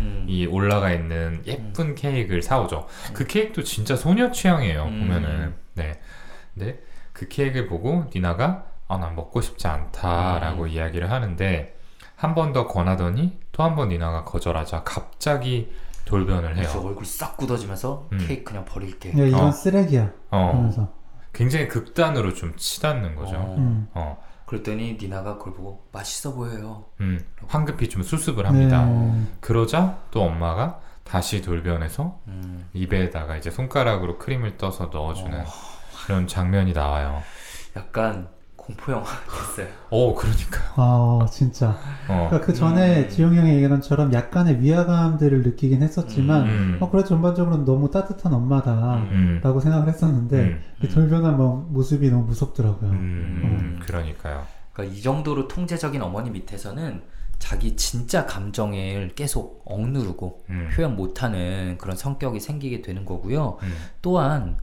[0.00, 2.86] 음, 올라가 있는 예쁜 케이크를 사오죠.
[3.14, 4.84] 그 케이크도 진짜 소녀 취향이에요.
[4.84, 5.00] 음.
[5.00, 6.00] 보면은 네.
[6.54, 6.80] 근데
[7.12, 10.68] 그 케이크를 보고 니나가 아, 난 먹고 싶지 않다라고 음.
[10.68, 11.76] 이야기를 하는데
[12.16, 15.70] 한 번 더 권하더니 또 한 번 니나가 거절하자 갑자기
[16.04, 16.88] 돌변을 그래서 해요.
[16.88, 18.18] 얼굴 싹 굳어지면서 음.
[18.26, 19.10] 케이크 그냥 버릴게.
[19.10, 19.52] 야, 이건 어.
[19.52, 20.12] 쓰레기야.
[20.30, 20.92] 어, 하면서.
[21.32, 23.36] 굉장히 극단으로 좀 치닫는 거죠.
[23.36, 23.88] 어, 음.
[23.94, 26.86] 어, 그랬더니 니나가 그걸 보고 맛있어 보여요.
[27.00, 28.84] 음, 황급히 좀 수습을 합니다.
[28.84, 29.22] 네.
[29.40, 32.68] 그러자 또 엄마가 다시 돌변해서 음.
[32.72, 35.44] 입에다가 이제 손가락으로 크림을 떠서 넣어주는 어.
[36.04, 37.22] 그런 장면이 나와요.
[37.76, 38.28] 약간
[38.70, 39.04] 공포 영화
[39.56, 39.72] 됐어요.
[39.90, 40.60] 오, 그러니까.
[40.76, 41.70] 아, 진짜.
[42.08, 43.08] 어, 그러니까 그 전에 음.
[43.08, 48.96] 지용 형이 얘기한 것처럼 약간의 위화감들을 느끼긴 했었지만, 음, 어, 그래 전반적으로는 너무 따뜻한 엄마다.
[48.96, 52.90] 음, 라고 생각을 했었는데, 음, 이 돌변한 뭐 모습이 너무 무섭더라고요.
[52.90, 54.46] 음, 그러니까요.
[54.72, 57.02] 그러니까 이 정도로 통제적인 어머니 밑에서는
[57.38, 60.68] 자기 진짜 감정을 계속 억누르고 음.
[60.74, 63.58] 표현 못하는 그런 성격이 생기게 되는 거고요.
[63.62, 63.72] 음.
[64.02, 64.58] 또한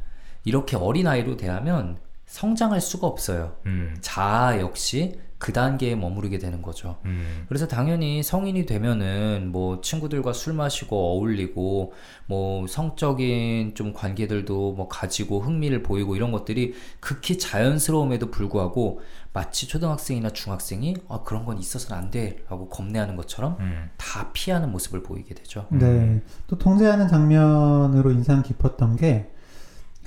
[0.46, 3.56] 이렇게 어린 아이로 대하면 성장할 수가 없어요.
[3.66, 3.96] 음.
[4.02, 6.98] 자아 역시 그 단계에 머무르게 되는 거죠.
[7.06, 7.46] 음.
[7.48, 11.94] 그래서 당연히 성인이 되면은 뭐 친구들과 술 마시고 어울리고
[12.26, 20.32] 뭐 성적인 좀 관계들도 뭐 가지고 흥미를 보이고 이런 것들이 극히 자연스러움에도 불구하고 마치 초등학생이나
[20.32, 23.90] 중학생이 아 그런 건 있어서는 안 돼라고 겁내하는 것처럼 음.
[23.98, 25.68] 다 피하는 모습을 보이게 되죠.
[25.70, 26.22] 네.
[26.48, 29.32] 또 통제하는 장면으로 인상 깊었던 게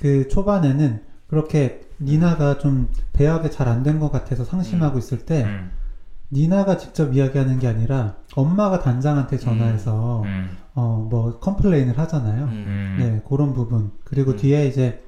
[0.01, 5.71] 그 초반에는 그렇게 니나가 좀 배역이 잘 안 된 것 같아서 상심하고 있을 때 음.
[6.31, 10.49] 니나가 직접 이야기하는 게 아니라 엄마가 단장한테 전화해서 음.
[10.73, 12.45] 어뭐 complain을 하잖아요.
[12.45, 12.49] 음.
[12.49, 12.95] 음.
[12.99, 13.91] 네, 그런 부분.
[14.05, 14.37] 그리고 음.
[14.37, 15.03] 뒤에 이제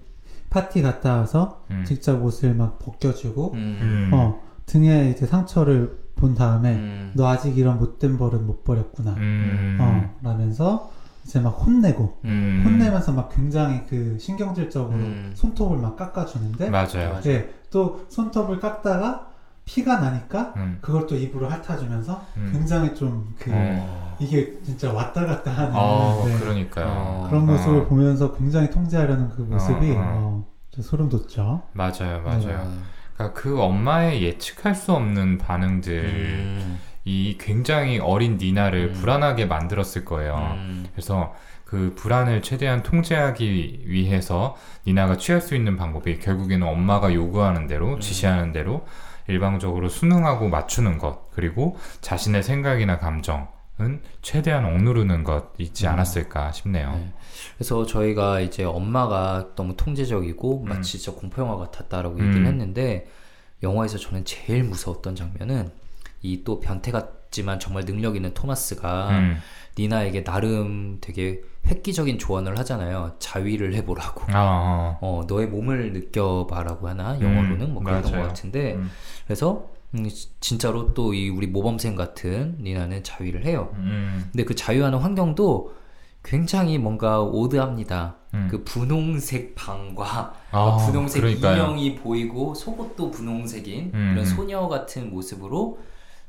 [0.50, 1.84] 파티 갔다 와서 음.
[1.86, 3.58] 직접 옷을 막 벗겨주고 음.
[3.82, 4.10] 음.
[4.14, 7.12] 어 등에 이제 상처를 본 다음에 음.
[7.16, 9.16] 너 아직 이런 못된 버릇 못 버렸구나.
[9.18, 9.78] 음.
[9.82, 10.92] 어 라면서
[11.24, 12.64] 이제 막 혼내고 음.
[12.66, 15.32] 혼내면서 막 굉장히 그 신경질적으로 음.
[15.36, 17.20] 손톱을 막 깎아주는데 맞아요.
[17.26, 19.34] 예, 또 손톱을 깎다가
[19.66, 20.78] 피가 나니까 음.
[20.82, 22.50] 그걸 또 입으로 핥아주면서 음.
[22.52, 24.18] 굉장히 좀그 어.
[24.20, 26.86] 이게 진짜 왔다 갔다 하는 어, 네, 그러니까요.
[26.88, 27.28] 어.
[27.30, 27.86] 그런 모습을 어.
[27.86, 30.46] 보면서 굉장히 통제하려는 그 모습이 어, 어.
[30.78, 31.64] 어, 소름 돋죠.
[31.72, 32.64] 맞아요, 맞아요.
[32.66, 32.84] 음.
[33.16, 36.58] 그러니까 그 엄마의 예측할 수 없는 반응들
[37.06, 37.38] 이 음.
[37.39, 38.94] 굉장히 어린 니나를 음.
[38.94, 40.36] 불안하게 만들었을 거예요.
[40.56, 40.86] 음.
[40.94, 41.34] 그래서
[41.66, 48.00] 그 불안을 최대한 통제하기 위해서 니나가 취할 수 있는 방법이 결국에는 엄마가 요구하는 대로 음.
[48.00, 48.86] 지시하는 대로
[49.28, 53.48] 일방적으로 순응하고 맞추는 것 그리고 자신의 생각이나 감정
[53.82, 55.94] 은 최대한 억누르는 것 있지 음.
[55.94, 56.92] 않았을까 싶네요.
[56.92, 57.12] 네.
[57.58, 60.70] 그래서 저희가 이제 엄마가 너무 통제적이고 음.
[60.70, 62.28] 마치 진짜 공포 영화 같았다라고 음.
[62.28, 63.08] 얘기를 했는데
[63.63, 65.72] 영화에서 저는 제일 무서웠던 장면은
[66.24, 69.38] 이 또 변태 같지만 정말 능력 있는 토마스가 음.
[69.78, 73.16] 니나에게 나름 되게 획기적인 조언을 하잖아요.
[73.20, 74.26] 자위를 해보라고.
[74.34, 75.20] 아, 어.
[75.20, 78.22] 어, 너의 몸을 느껴봐라고 하나 영어로는 뭐 그랬던 맞아요.
[78.24, 78.90] 것 같은데 음.
[79.26, 83.72] 그래서 음, 시- 진짜로 또 이 우리 모범생 같은 니나는 자위를 해요.
[83.76, 84.28] 음.
[84.32, 85.74] 근데 그 자유하는 환경도
[86.24, 88.16] 굉장히 뭔가 오드합니다.
[88.34, 88.48] 음.
[88.50, 91.56] 그 분홍색 방과 아, 분홍색 그러니까요.
[91.56, 94.26] 인형이 보이고 속옷도 분홍색인 음, 이런 음.
[94.26, 95.80] 소녀 같은 모습으로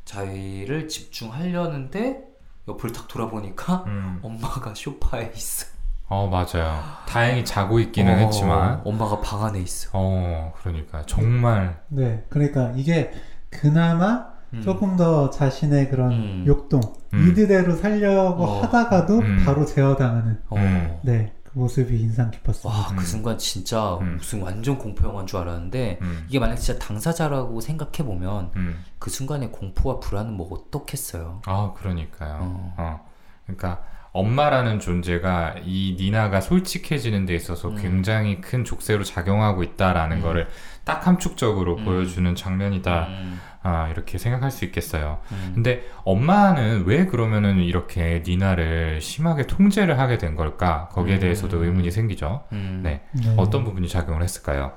[0.04, 2.24] 자위를 집중하려는데
[2.68, 4.18] 옆을 탁 돌아보니까 음.
[4.22, 5.66] 엄마가 소파에 있어.
[6.06, 6.82] 어 맞아요.
[7.06, 9.90] 다행히 자고 있기는 어, 했지만 엄마가 방 안에 있어.
[9.92, 13.12] 어 그러니까 정말 네, 그러니까 이게
[13.50, 14.62] 그나마 음.
[14.62, 16.44] 조금 더 자신의 그런 음.
[16.46, 16.80] 욕동
[17.14, 17.28] 음.
[17.28, 18.62] 이드대로 살려고 어.
[18.62, 19.42] 하다가도 음.
[19.44, 20.56] 바로 제어당하는 어.
[20.56, 20.98] 음.
[21.02, 22.68] 네, 그 모습이 인상 깊었습니다.
[22.68, 23.00] 와, 그 음.
[23.00, 24.16] 순간 진짜 음.
[24.16, 26.26] 무슨 완전 공포 영화인 줄 알았는데 음.
[26.28, 28.84] 이게 만약 진짜 당사자라고 생각해 보면 음.
[28.98, 31.42] 그 순간의 공포와 불안은 뭐 어떻겠어요.
[31.46, 32.38] 아 그러니까요.
[32.42, 32.74] 어.
[32.76, 33.10] 어.
[33.46, 33.84] 그러니까
[34.14, 37.76] 엄마라는 존재가 이 니나가 솔직해지는 데 있어서 음.
[37.76, 40.22] 굉장히 큰 족쇄로 작용하고 있다라는 음.
[40.22, 40.46] 거를
[40.84, 41.84] 딱 함축적으로 음.
[41.84, 43.06] 보여주는 장면이다.
[43.08, 45.18] 음, 아 이렇게 생각할 수 있겠어요.
[45.32, 45.52] 음.
[45.54, 50.88] 근데 엄마는 왜 그러면은 이렇게 니나를 심하게 통제를 하게 된 걸까?
[50.92, 51.20] 거기에 음.
[51.20, 52.44] 대해서도 의문이 생기죠.
[52.52, 52.80] 음.
[52.84, 53.02] 네.
[53.12, 53.34] 네.
[53.36, 54.74] 어떤 부분이 작용을 했을까요?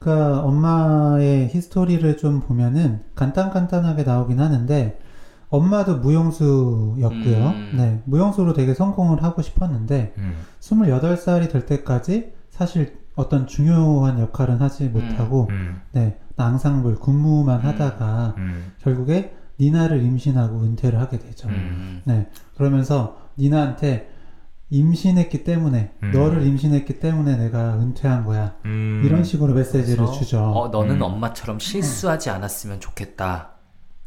[0.00, 4.98] 그러니까 엄마의 히스토리를 좀 보면은 간단간단하게 나오긴 하는데
[5.52, 7.46] 엄마도 무용수였고요.
[7.46, 7.72] 음.
[7.76, 10.34] 네, 무용수로 되게 성공을 하고 싶었는데 음.
[10.60, 15.82] 28살이 될 때까지 사실 어떤 중요한 역할은 하지 못하고 음.
[15.92, 17.66] 네, 앙상블 군무만 음.
[17.66, 18.72] 하다가 음.
[18.80, 21.48] 결국에 니나를 임신하고 은퇴를 하게 되죠.
[21.48, 22.00] 음.
[22.04, 24.08] 네, 그러면서 니나한테
[24.70, 26.12] 임신했기 때문에 음.
[26.12, 28.54] 너를 임신했기 때문에 내가 은퇴한 거야.
[28.64, 29.02] 음.
[29.04, 30.40] 이런 식으로 메시지를 주죠.
[30.42, 31.02] 어, 너는 음.
[31.02, 33.51] 엄마처럼 실수하지 않았으면 좋겠다.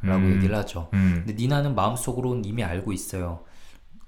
[0.06, 0.36] 라고 음.
[0.36, 0.90] 얘기를 하죠.
[0.94, 1.24] 음.
[1.26, 3.42] 근데 니나는 마음속으로는 이미 알고 있어요.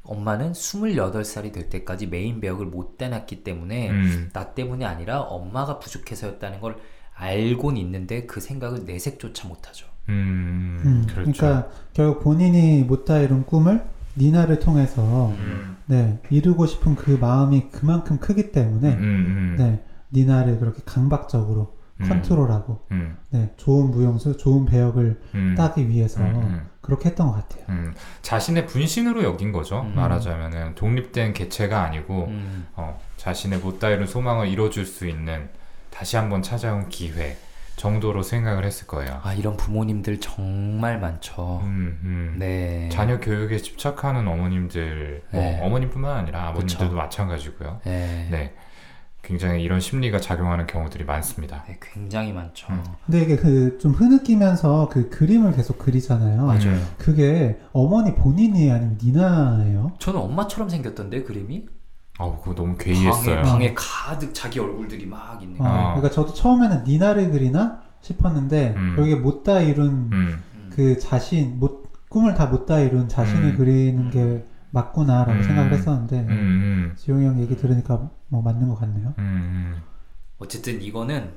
[0.04, 4.30] 엄마는 28살이 될 때까지 메인 배역을 못 떼놨기 때문에 음.
[4.34, 6.78] 나 때문이 아니라 엄마가 부족해서였다는 걸
[7.14, 9.88] 알고는 있는데 그 생각을 내색조차 못하죠.
[10.10, 10.82] 음.
[10.86, 11.32] 음, 그렇죠.
[11.34, 13.84] 그러니까 결국 본인이 못다 이룬 꿈을
[14.16, 15.78] 니나를 통해서 음.
[15.86, 19.02] 네, 이루고 싶은 그 마음이 그만큼 크기 때문에 음.
[19.02, 19.56] 음.
[19.58, 19.84] 네,
[20.14, 21.77] 니나를 그렇게 강박적으로 음.
[22.04, 23.18] 컨트롤하고 음.
[23.30, 25.56] 네, 좋은 무용수, 좋은 배역을 음.
[25.58, 26.36] 따기 위해서 음.
[26.36, 26.70] 음.
[26.82, 27.66] 그렇게 했던 것 같아요.
[27.70, 27.94] 음.
[28.22, 29.82] 자신의 분신으로 여긴 거죠.
[29.82, 29.96] 음.
[29.96, 32.68] 말하자면은 독립된 개체가 아니고 음.
[32.76, 35.50] 어, 자신의 못다 이룬 소망을 이뤄줄 수 있는
[35.90, 37.38] 다시 한번 찾아온 기회
[37.78, 39.20] 정도로 생각을 했을 거예요.
[39.24, 41.62] 아 이런 부모님들 정말 많죠.
[41.64, 42.36] 음, 음.
[42.38, 42.90] 네.
[42.92, 45.60] 자녀 교육에 집착하는 어머님들, 뭐 네.
[45.62, 46.96] 어머님뿐만 아니라 아버님들도 그쵸.
[46.96, 47.82] 마찬가지고요.
[47.86, 48.28] 네.
[48.32, 48.54] 네.
[49.28, 51.66] 굉장히 이런 심리가 작용하는 경우들이 많습니다.
[51.68, 52.68] 네, 굉장히 많죠.
[52.72, 52.82] 음.
[53.06, 56.46] 근데 이게 그 좀 흐느끼면서 그 그림을 계속 그리잖아요.
[56.46, 56.62] 맞아요.
[56.72, 56.88] 음.
[56.98, 59.92] 그게 어머니 본인이 아니면 니나예요?
[60.00, 61.66] 저는 엄마처럼 생겼던데 그림이
[62.20, 63.44] 어, 그거 너무 방에, 괴이했어요.
[63.44, 65.70] 방에 가득 자기 얼굴들이 막 있는 어, 거.
[65.70, 65.94] 아.
[65.96, 68.96] 그러니까 저도 처음에는 니나를 그리나 싶었는데 음.
[68.98, 70.42] 여기에 못다 이룬 음,
[70.74, 73.58] 그 자신 못 꿈을 다 못다 이룬 자신을 음.
[73.58, 75.44] 그리는 게 맞구나라고 음.
[75.44, 79.14] 생각을 했었는데 음, 음, 지용이 형 얘기 들으니까 뭐 맞는 것 같네요.
[79.20, 79.82] 음,
[80.40, 81.34] 어쨌든 이거는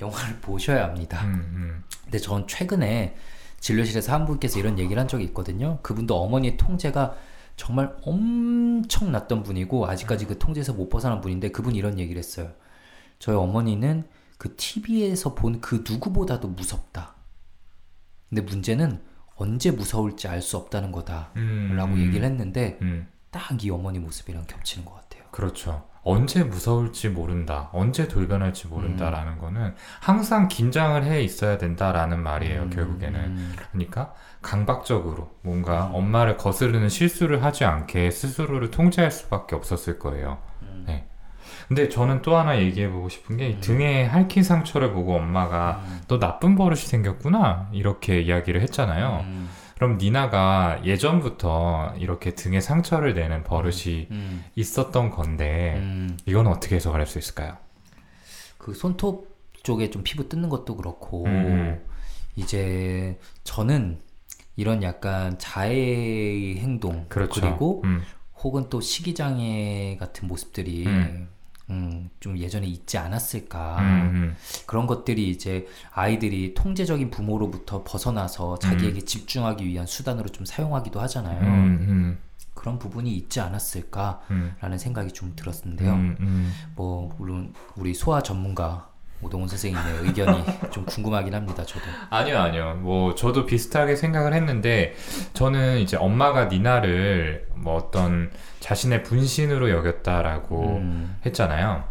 [0.00, 1.24] 영화를 보셔야 합니다.
[1.24, 3.16] 음, 음, 근데 전 최근에
[3.60, 5.78] 진료실에서 한 분께서 이런 얘기를 한 적이 있거든요.
[5.82, 7.14] 그분도 어머니의 통제가
[7.56, 12.50] 정말 엄청 났던 분이고 아직까지 그 통제에서 못 벗어난 분인데 그분이 이런 얘기를 했어요.
[13.18, 14.04] 저희 어머니는
[14.38, 17.14] 그 TV에서 본 그 누구보다도 무섭다.
[18.28, 19.00] 근데 문제는
[19.42, 21.30] 언제 무서울지 알 수 없다는 거다.
[21.36, 25.24] 음, 라고 음, 얘기를 했는데 음, 딱이 어머니 모습이랑 겹치는 것 같아요.
[25.30, 25.84] 그렇죠.
[26.04, 32.62] 언제 무서울지 모른다, 언제 돌변할지 모른다라는 거는 항상 긴장을 해 있어야 된다라는 말이에요.
[32.62, 33.20] 음, 결국에는.
[33.20, 40.38] 음, 그러니까 강박적으로 뭔가 엄마를 거스르는 실수를 하지 않게 스스로를 통제할 수밖에 없었을 거예요.
[41.68, 41.74] 음.
[41.74, 41.82] 네.
[41.82, 46.00] 근데 저는 또 하나 얘기해보고 싶은 게이 등에 핥힌 상처를 보고 엄마가 음.
[46.08, 49.24] 너 나쁜 버릇이 생겼구나 이렇게 이야기를 했잖아요.
[49.24, 56.16] 음, 그럼 니나가 예전부터 이렇게 등에 상처를 내는 버릇이 음, 있었던 건데 음.
[56.26, 57.56] 이건 어떻게 해석할 수 있을까요?
[58.58, 61.84] 그 손톱 쪽에 좀 피부 뜯는 것도 그렇고 음.
[62.36, 63.98] 이제 저는
[64.56, 67.44] 이런 약간 자해 행동 그렇죠.
[67.44, 68.02] 리고 음,
[68.42, 71.28] 혹은 또 식이장애 같은 모습들이 음.
[71.72, 79.00] 음, 좀 예전에 있지 않았을까 음, 음, 그런 것들이 이제 아이들이 통제적인 부모로부터 벗어나서 자기에게
[79.00, 81.40] 집중하기 위한 수단으로 좀 사용하기도 하잖아요.
[81.40, 82.18] 음, 음,
[82.54, 85.92] 그런 부분이 있지 않았을까라는 음, 생각이 좀 들었는데요.
[85.92, 86.52] 음, 음.
[86.76, 91.64] 뭐 물론 우리 소아 전문가 오동훈 선생님의 의견이 좀 궁금하긴 합니다.
[91.64, 91.84] 저도.
[92.10, 92.74] 아니요, 아니요.
[92.80, 94.94] 뭐, 저도 비슷하게 생각을 했는데,
[95.32, 101.84] 저는 이제 엄마가 니나를 뭐 어떤 자신의 분신으로 여겼다라고 음, 했잖아요.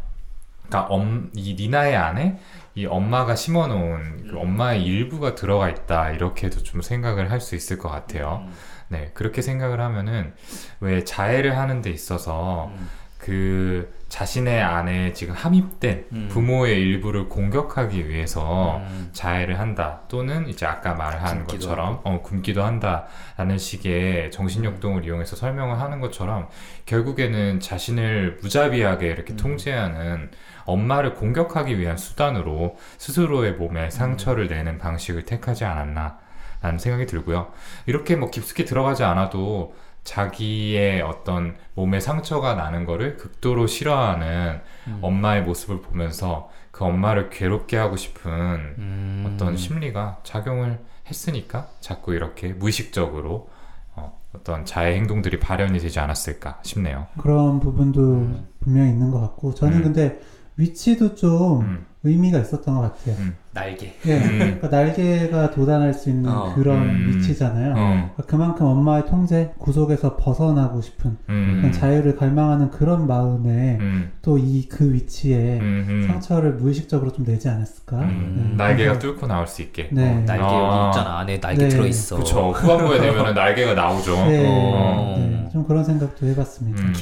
[0.68, 2.40] 그러니까 엄, 이 니나의 안에
[2.76, 6.12] 이 엄마가 심어놓은 그 엄마의 일부가 들어가 있다.
[6.12, 8.44] 이렇게도 좀 생각을 할 수 있을 것 같아요.
[8.46, 8.54] 음,
[8.90, 10.34] 네, 그렇게 생각을 하면은
[10.80, 16.28] 왜 자해를 하는 데 있어서 음, 그 자신의 안에 지금 함입된 음.
[16.30, 22.62] 부모의 일부를 공격하기 위해서 음, 자해를 한다 또는 이제 아까 말한 굶기도 것처럼 어, 굶기도
[22.62, 26.50] 한다라는 식의 정신역동을 이용해서 설명을 하는 것처럼
[26.86, 29.38] 결국에는 자신을 무자비하게 이렇게 음.
[29.38, 30.30] 통제하는
[30.66, 33.90] 엄마를 공격하기 위한 수단으로 스스로의 몸에 음.
[33.90, 36.18] 상처를 내는 방식을 택하지 않았나
[36.62, 37.54] 라는 생각이 들고요.
[37.86, 45.00] 이렇게 뭐 깊숙이 들어가지 않아도 자기의 어떤 몸에 상처가 나는 거를 극도로 싫어하는 음.
[45.02, 49.24] 엄마의 모습을 보면서 그 엄마를 괴롭게 하고 싶은 음.
[49.28, 53.50] 어떤 심리가 작용을 했으니까 자꾸 이렇게 무의식적으로
[53.96, 57.08] 어, 어떤 자해 행동들이 발현이 되지 않았을까 싶네요.
[57.20, 58.48] 그런 부분도 음.
[58.60, 59.84] 분명히 있는 것 같고 저는 음.
[59.84, 60.20] 근데
[60.58, 63.16] 위치도 좀 음, 의미가 있었던 것 같아요.
[63.20, 63.94] 음, 날개.
[64.08, 64.38] 예, 음.
[64.40, 66.52] 그러니까 날개가 도달할 수 있는 어.
[66.56, 67.14] 그런 음.
[67.20, 67.74] 위치잖아요.
[67.74, 74.68] 어, 그러니까 그만큼 엄마의 통제, 구속에서 벗어나고 싶은 음, 자유를 갈망하는 그런 마음에 음, 또이
[74.68, 75.60] 그 위치에
[76.08, 78.00] 상처를 무의식적으로 좀 내지 않았을까?
[78.00, 78.56] 음, 네.
[78.58, 79.90] 날개가 그래서- 뚫고 나올 수 있게.
[79.92, 80.24] 네.
[80.26, 80.48] 날개 아.
[80.88, 81.20] 여기 있잖아.
[81.20, 81.70] 안에 날개 네.
[81.70, 82.18] 들어 있어.
[82.18, 82.50] 그쵸.
[82.50, 84.16] 후반부에 되면 날개가 나오죠.
[84.26, 85.16] 네, 어.
[85.20, 86.82] 네, 좀 그런 생각도 해봤습니다.
[86.82, 86.94] 음,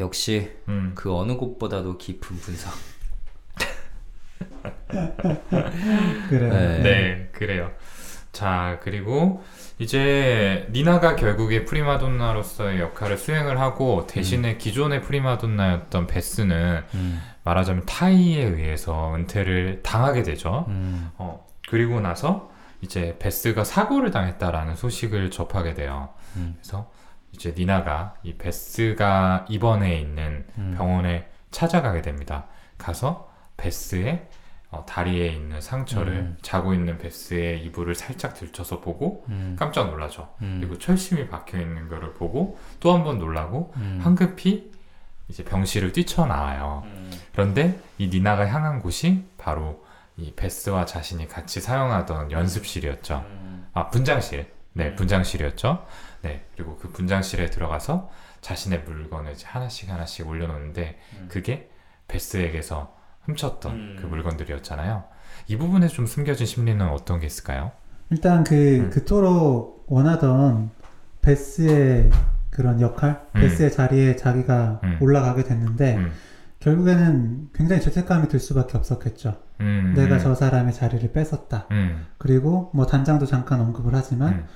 [0.00, 0.92] 역시 음.
[0.94, 2.72] 그 어느 곳보다도 깊은 분석.
[6.28, 6.52] 그래요.
[6.52, 6.78] 네.
[6.82, 7.70] 네, 그래요.
[8.32, 9.44] 자, 그리고
[9.78, 19.14] 이제 니나가 결국에 프리마돈나로서의 역할을 수행을 하고 대신에 기존의 프리마돈나였던 베스는 음, 말하자면 타의에 의해서
[19.14, 20.64] 은퇴를 당하게 되죠.
[20.68, 26.10] 음, 어, 그리고 나서 이제 베스가 사고를 당했다라는 소식을 접하게 돼요.
[26.36, 26.90] 음, 그래서
[27.32, 30.74] 이제 니나가 이 베스가 입원해 있는 음.
[30.76, 32.46] 병원에 찾아가게 됩니다.
[32.78, 34.28] 가서 베스의
[34.70, 36.36] 어, 다리에 있는 상처를 음.
[36.42, 40.34] 자고 있는 베스의 이불을 살짝 들춰서 보고 음, 깜짝 놀라죠.
[40.42, 44.72] 음, 그리고 철심이 박혀 있는 거를 보고 또 한 번 놀라고 음, 황급히
[45.28, 46.82] 이제 병실을 뛰쳐나와요.
[46.86, 49.84] 음, 그런데 이 니나가 향한 곳이 바로
[50.16, 53.24] 이 베스와 자신이 같이 사용하던 연습실이었죠.
[53.28, 54.52] 음, 아 분장실.
[54.72, 54.96] 네, 음.
[54.96, 55.86] 분장실이었죠.
[56.22, 58.10] 네, 그리고 그 분장실에 들어가서
[58.40, 61.28] 자신의 물건을 이제 하나씩 하나씩 올려놓는데 음.
[61.30, 61.70] 그게
[62.08, 62.92] 베스에게서
[63.26, 63.96] 훔쳤던 음.
[64.00, 65.04] 그 물건들이었잖아요.
[65.48, 67.72] 이 부분에 좀 숨겨진 심리는 어떤 게 있을까요?
[68.10, 68.90] 일단 그 음.
[68.90, 70.70] 그토록 원하던
[71.22, 72.10] 베스의
[72.50, 73.40] 그런 역할, 음.
[73.40, 74.98] 베스의 자리에 자기가 음.
[75.00, 76.12] 올라가게 됐는데 음,
[76.60, 79.38] 결국에는 굉장히 죄책감이 들 수밖에 없었겠죠.
[79.60, 81.66] 음, 내가 음, 저 사람의 자리를 뺏었다.
[81.72, 84.46] 음, 그리고 뭐 단장도 잠깐 언급을 하지만 음,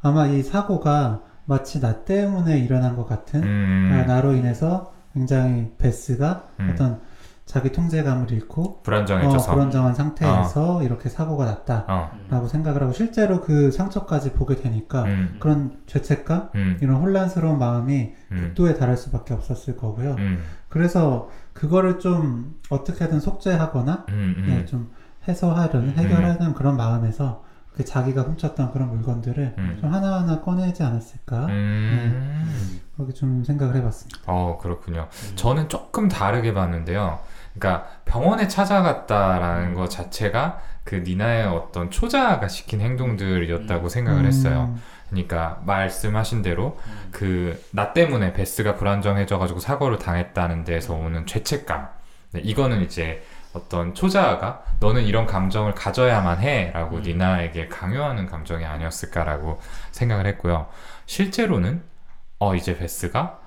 [0.00, 6.48] 아마 이 사고가 마치 나 때문에 일어난 것 같은 음, 아, 나로 인해서 굉장히 베스가
[6.60, 6.70] 음.
[6.72, 7.00] 어떤
[7.46, 9.54] 자기 통제감을 잃고 어, 불안정해져서.
[9.54, 15.78] 불안정한 상태에서 이렇게 사고가 났다라고 어, 생각을 하고 실제로 그 상처까지 보게 되니까 음, 그런
[15.86, 20.16] 죄책감 음, 이런 혼란스러운 마음이 음, 극도에 달할 수밖에 없었을 거고요.
[20.18, 24.90] 음, 그래서 그거를 좀 어떻게든 속죄하거나 음, 네, 음, 좀
[25.28, 27.44] 해소하려는 해결하는 그런 마음에서
[27.76, 29.78] 그 자기가 훔쳤던 그런 물건들을 음.
[29.80, 32.80] 좀 하나하나 꺼내지 않았을까 음.
[32.96, 34.20] 그렇게 좀 생각을 해봤습니다.
[34.26, 35.08] 어, 그렇군요.
[35.10, 35.36] 음.
[35.36, 37.18] 저는 조금 다르게 봤는데요.
[37.54, 39.74] 그러니까 병원에 찾아갔다라는 음.
[39.74, 43.88] 것 자체가 그 니나의 어떤 초자가 시킨 행동들이었다고 음.
[43.88, 44.74] 생각을 했어요.
[44.74, 47.08] 음, 그러니까 말씀하신 대로 음.
[47.10, 51.88] 그나 때문에 베스가 불안정해져가지고 사고를 당했다는 데서 오는 죄책감.
[52.32, 53.22] 네, 이거는 이제
[53.56, 57.02] 어떤 초자가 너는 이런 감정을 가져야만 해라고 음.
[57.02, 59.60] 니나에게 강요하는 감정이 아니었을까라고
[59.92, 60.66] 생각을 했고요.
[61.06, 61.82] 실제로는
[62.38, 63.38] 어 이제 베스가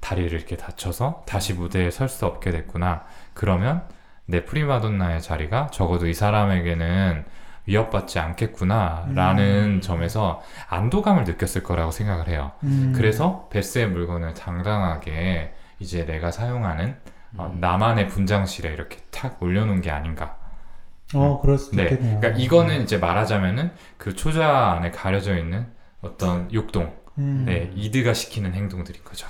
[0.00, 3.04] 다리를 이렇게 다쳐서 다시 무대에 설 수 없게 됐구나.
[3.34, 3.82] 그러면
[4.26, 7.24] 내 프리마돈나의 자리가 적어도 이 사람에게는
[7.66, 9.80] 위협받지 않겠구나라는 음.
[9.80, 12.52] 점에서 안도감을 느꼈을 거라고 생각을 해요.
[12.62, 12.92] 음.
[12.94, 16.96] 그래서 베스의 물건을 당당하게 이제 내가 사용하는
[17.36, 17.60] 어, 음.
[17.60, 20.36] 나만의 분장실에 이렇게 탁 올려놓은 게 아닌가.
[21.14, 22.18] 어 그럴 수도 네, 있겠네요.
[22.20, 25.66] 그러니까 이거는 이제 말하자면은 그 초자 안에 가려져 있는
[26.00, 27.44] 어떤 욕동, 음.
[27.46, 29.26] 네, 이드가 시키는 행동들인 거죠.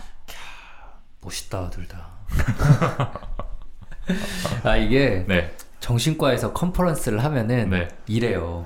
[1.20, 2.06] 멋있다 둘 다.
[4.64, 7.88] 아 이게 네, 정신과에서 컨퍼런스를 하면은 네.
[8.06, 8.64] 이래요.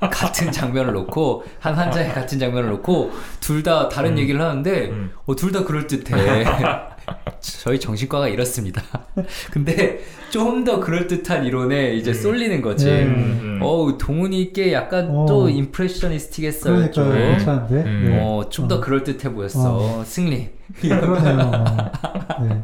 [0.00, 4.18] 같은 장면을 놓고 한 환자의 같은 장면을 놓고 둘 다 다른 음.
[4.18, 5.12] 얘기를 하는데 음.
[5.26, 6.44] 어, 둘 다 그럴 듯해.
[7.40, 8.82] 저희 정신과가 이렇습니다.
[9.52, 10.00] 근데
[10.30, 12.14] 좀 더 그럴 듯한 이론에 이제 음.
[12.14, 12.86] 쏠리는 거지.
[12.86, 13.04] 네.
[13.04, 13.60] 음.
[13.62, 15.26] 어우 동훈이께 약간 어.
[15.26, 16.74] 또 임프레셔니스틱했어요.
[16.74, 17.10] 그러니까 좀.
[17.12, 17.18] 음.
[17.36, 17.74] 괜찮은데.
[17.82, 18.04] 음.
[18.10, 18.20] 네.
[18.22, 18.80] 어, 좀더 어.
[18.80, 20.04] 그럴 듯해 보였어.
[20.04, 20.50] 승리.
[20.80, 21.38] 그러네요.
[21.40, 22.42] 어.
[22.42, 22.62] 네.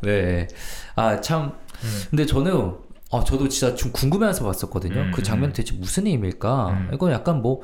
[0.00, 0.48] 네.
[0.94, 1.52] 아, 참.
[1.82, 2.02] 음.
[2.10, 2.74] 근데 저는,
[3.12, 5.00] 아, 저도 진짜 좀 궁금해서 봤었거든요.
[5.00, 5.52] 음, 그 장면 음.
[5.52, 6.68] 대체 무슨 의미일까?
[6.68, 6.90] 음.
[6.94, 7.62] 이건 약간 뭐,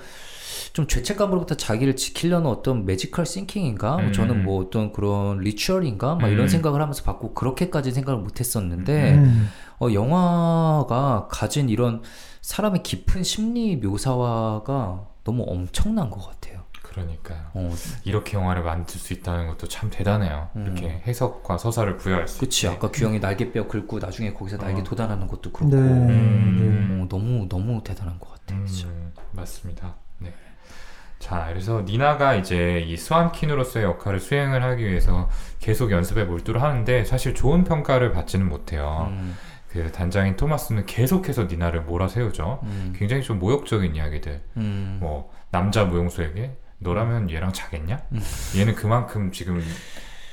[0.74, 3.92] 좀 죄책감으로부터 자기를 지키려는 어떤 매지컬 싱킹인가?
[3.92, 4.12] 뭐 음.
[4.12, 6.16] 저는 뭐 어떤 그런 리추얼인가?
[6.16, 6.32] 막 음.
[6.32, 9.48] 이런 생각을 하면서 봤고, 그렇게까지 생각을 못 했었는데, 음.
[9.80, 12.02] 어, 영화가 가진 이런
[12.42, 16.64] 사람의 깊은 심리 묘사화가 너무 엄청난 것 같아요.
[16.82, 17.38] 그러니까요.
[17.54, 17.70] 어,
[18.02, 20.48] 이렇게 영화를 만들 수 있다는 것도 참 대단해요.
[20.56, 20.64] 음.
[20.66, 22.66] 이렇게 해석과 서사를 부여할 수 그치.
[22.66, 22.76] 있게.
[22.76, 24.84] 아까 규영이 날개뼈 긁고 나중에 거기서 날개 어.
[24.84, 25.72] 도달하는 것도 그렇고.
[25.74, 25.80] 네.
[25.80, 27.00] 음.
[27.04, 28.58] 어, 너무, 너무 대단한 것 같아요.
[28.58, 29.12] 음.
[29.30, 29.94] 맞습니다.
[31.24, 31.28] 네.
[31.30, 37.34] 자, 그래서 니나가 이제 이 스완키누로서의 역할을 수행을 하기 위해서 계속 연습에 몰두를 하는데 사실
[37.34, 39.08] 좋은 평가를 받지는 못해요.
[39.10, 39.34] 음,
[39.68, 42.60] 그 단장인 토마스는 계속해서 니나를 몰아세우죠.
[42.64, 44.42] 음, 굉장히 좀 모욕적인 이야기들.
[44.58, 44.98] 음.
[45.00, 48.02] 뭐 남자 무용수에게 너라면 얘랑 자겠냐?
[48.12, 48.20] 음.
[48.58, 49.62] 얘는 그만큼 지금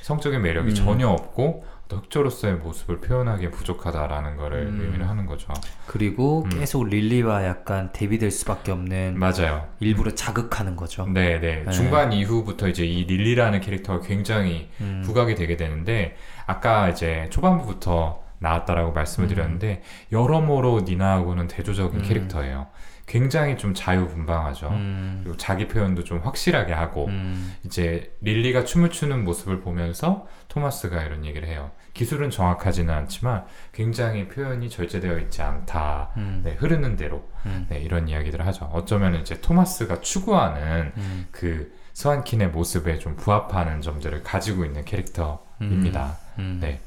[0.02, 0.74] 성적인 매력이 음.
[0.74, 4.80] 전혀 없고 또 흑조로서의 모습을 표현하기에 부족하다라는 거를 음.
[4.80, 5.52] 의미를 하는 거죠.
[5.86, 6.50] 그리고 음.
[6.50, 9.68] 계속 릴리와 약간 대비될 수밖에 없는 맞아요.
[9.80, 11.06] 일부러 자극하는 거죠.
[11.06, 11.62] 네, 네.
[11.64, 11.70] 네.
[11.70, 18.92] 중반 이후부터 이제 이 릴리라는 캐릭터가 굉장히 음, 부각이 되게 되는데 아까 이제 초반부부터 나왔다라고
[18.92, 19.34] 말씀을 음.
[19.34, 22.04] 드렸는데 여러모로 니나하고는 대조적인 음.
[22.04, 22.66] 캐릭터예요.
[23.12, 24.68] 굉장히 좀 자유분방하죠.
[24.68, 31.02] 음, 그리고 자기 표현도 좀 확실하게 하고 음, 이제 릴리가 춤을 추는 모습을 보면서 토마스가
[31.02, 31.72] 이런 얘기를 해요.
[31.92, 36.12] 기술은 정확하지는 않지만 굉장히 표현이 절제되어 있지 않다.
[36.16, 38.70] 음, 네, 흐르는 대로 음, 네, 이런 이야기들을 하죠.
[38.72, 46.16] 어쩌면 이제 토마스가 추구하는 음, 그 스완킨의 모습에 좀 부합하는 점들을 가지고 있는 캐릭터입니다.
[46.38, 46.60] 음.
[46.62, 46.80] 네.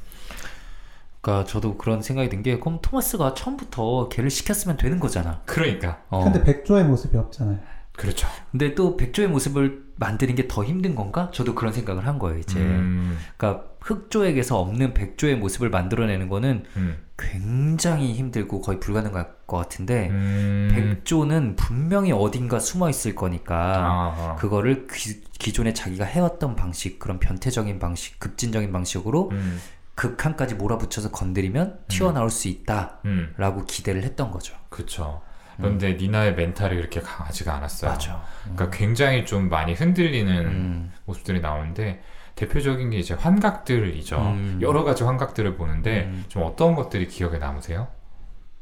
[1.26, 5.41] 그러니까 저도 그런 생각이 든 게 그럼 토마스가 처음부터 걔를 시켰으면 되는 거잖아.
[5.45, 6.23] 그러니까 어.
[6.23, 7.57] 근데 백조의 모습이 없잖아요.
[7.93, 8.28] 그렇죠.
[8.51, 11.32] 근데 또 백조의 모습을 만드는 게 더 힘든 건가?
[11.34, 12.59] 저도 그런 생각을 한 거예요, 이제.
[12.59, 20.09] 음, 그러니까 흑조에게서 없는 백조의 모습을 만들어내는 거는 음, 굉장히 힘들고 거의 불가능할 것 같은데
[20.09, 20.69] 음.
[20.73, 24.36] 백조는 분명히 어딘가 숨어 있을 거니까 아, 아.
[24.36, 29.59] 그거를 기, 기존에 자기가 해왔던 방식 그런 변태적인 방식 급진적인 방식으로 음,
[29.95, 34.55] 극한까지 몰아붙여서 건드리면 튀어나올 수 있다라고 음, 기대를 했던 거죠.
[34.69, 35.21] 그렇죠.
[35.57, 37.91] 그런데 니나의 멘탈이 그렇게 강하지가 않았어요.
[37.91, 38.21] 맞아.
[38.43, 42.01] 그러니까 굉장히 좀 많이 흔들리는 음, 모습들이 나오는데
[42.35, 44.17] 대표적인 게 이제 환각들이죠.
[44.17, 44.59] 음.
[44.61, 46.25] 여러 가지 환각들을 보는데 음.
[46.27, 47.87] 좀 어떤 것들이 기억에 남으세요?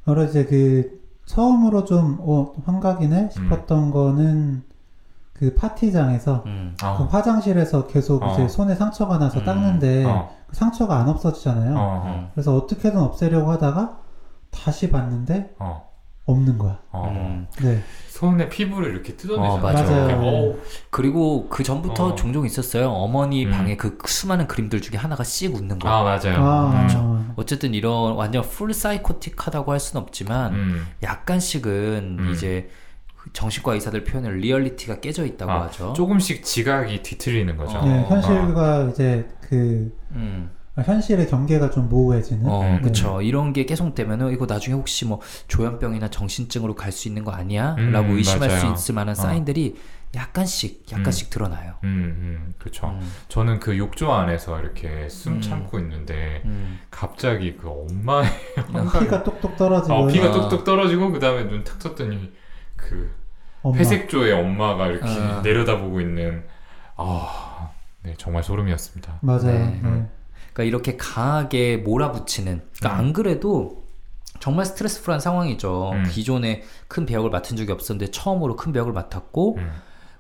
[0.06, 4.64] 바로 이제 그 처음으로 좀 어, 환각이네 싶었던 거는
[5.34, 6.76] 그그 파티장에서 음.
[6.80, 7.06] 그 어.
[7.06, 8.34] 화장실에서 계속 어.
[8.34, 9.46] 이제 손에 상처가 나서 음.
[9.46, 10.43] 닦는데 어.
[10.54, 11.76] 그 상처가 안 없어지잖아요.
[11.76, 12.04] 어.
[12.06, 12.30] 어.
[12.34, 13.98] 그래서 어떻게든 없애려고 하다가
[14.52, 15.92] 다시 봤는데 어.
[16.26, 16.80] 없는 거야.
[16.92, 17.10] 어.
[17.10, 17.48] 음.
[17.62, 17.82] 네.
[18.08, 19.54] 손에 피부를 이렇게 뜯어내잖아.
[19.54, 20.06] 어, 맞아요.
[20.06, 20.22] 맞아요.
[20.22, 20.60] 어우.
[20.92, 22.16] 그리고 그 전부터 어.
[22.16, 22.92] 종종 있었어요.
[22.92, 23.52] 어머니 음.
[23.52, 25.90] 방에 그 수많은 그림들 중에 하나가 씩 웃는 거.
[25.90, 26.36] 아 맞아요.
[26.38, 27.34] 아, 음.
[27.36, 30.88] 어쨌든 이런 완전 풀 사이코틱하다고 할 수는 없지만 음.
[31.02, 32.32] 약간씩은 음.
[32.32, 32.70] 이제
[33.32, 35.94] 정신과 의사들 표현을 리얼리티가 깨져 있다고 아, 하죠.
[35.94, 37.78] 조금씩 지각이 뒤틀리는 거죠.
[37.78, 37.86] 어.
[37.86, 40.50] 네, 현실과 이제 그 음.
[40.76, 42.46] 현실의 경계가 좀 모호해지는.
[42.50, 42.82] 어, 음.
[42.82, 43.22] 그쵸.
[43.22, 47.76] 이런 게 계속 되면은 이거 나중에 혹시 뭐 조현병이나 정신증으로 갈 수 있는 거 아니야?
[47.78, 48.74] 음, 라고 의심할 수 맞아요.
[48.74, 49.16] 있을 만한 어.
[49.16, 49.76] 사인들이
[50.16, 51.74] 약간씩, 약간씩 드러나요.
[51.84, 51.88] 음,
[52.48, 52.88] 음, 그렇죠.
[52.88, 55.42] 음, 저는 그 욕조 안에서 이렇게 숨 음.
[55.42, 56.80] 참고 있는데 음.
[56.92, 58.30] 갑자기 그 엄마의
[59.00, 60.32] 피가 뚝뚝 떨어지고 어, 피가 아.
[60.32, 62.32] 뚝뚝 떨어지고 그 다음에 눈 탁 떴더니
[62.88, 63.14] 그
[63.62, 63.78] 엄마.
[63.78, 65.42] 회색조의 엄마가 이렇게 아.
[65.42, 66.44] 내려다보고 있는
[66.96, 67.72] 아,
[68.04, 69.20] 네 정말 소름이었습니다.
[69.22, 69.44] 맞아요.
[69.44, 69.80] 네.
[69.82, 70.08] 네.
[70.54, 72.62] 그러니까 이렇게 강하게 몰아붙이는.
[72.78, 73.06] 그러니까 음.
[73.06, 73.84] 안 그래도
[74.40, 75.92] 정말 스트레스풀한 상황이죠.
[75.94, 76.04] 음.
[76.12, 79.72] 기존에 큰 배역을 맡은 적이 없었는데 처음으로 큰 배역을 맡았고 음,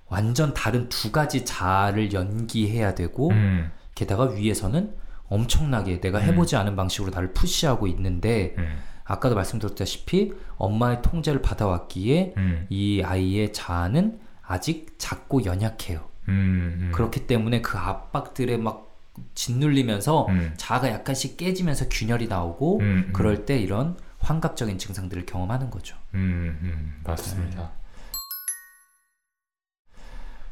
[0.08, 4.96] 완전 다른 두 가지 자아를 연기해야 되고 음, 게다가 위에서는
[5.28, 6.24] 엄청나게 내가 음.
[6.24, 13.54] 해보지 않은 방식으로 나를 푸시하고 있는데 음, 아까도 말씀드렸다시피 엄마의 통제를 받아왔기에 음, 이 아이의
[13.54, 16.00] 자아는 아직 작고 연약해요.
[16.30, 16.92] 음, 음.
[16.94, 18.92] 그렇기 때문에 그 압박들에 막
[19.36, 23.14] 짓눌리면서 음, 자아가 약간씩 깨지면서 균열이 나오고 음, 음.
[23.14, 25.98] 그럴 때 이런 환각적인 증상들을 경험하는 거죠.
[26.14, 27.72] 음, 음, 맞습니다.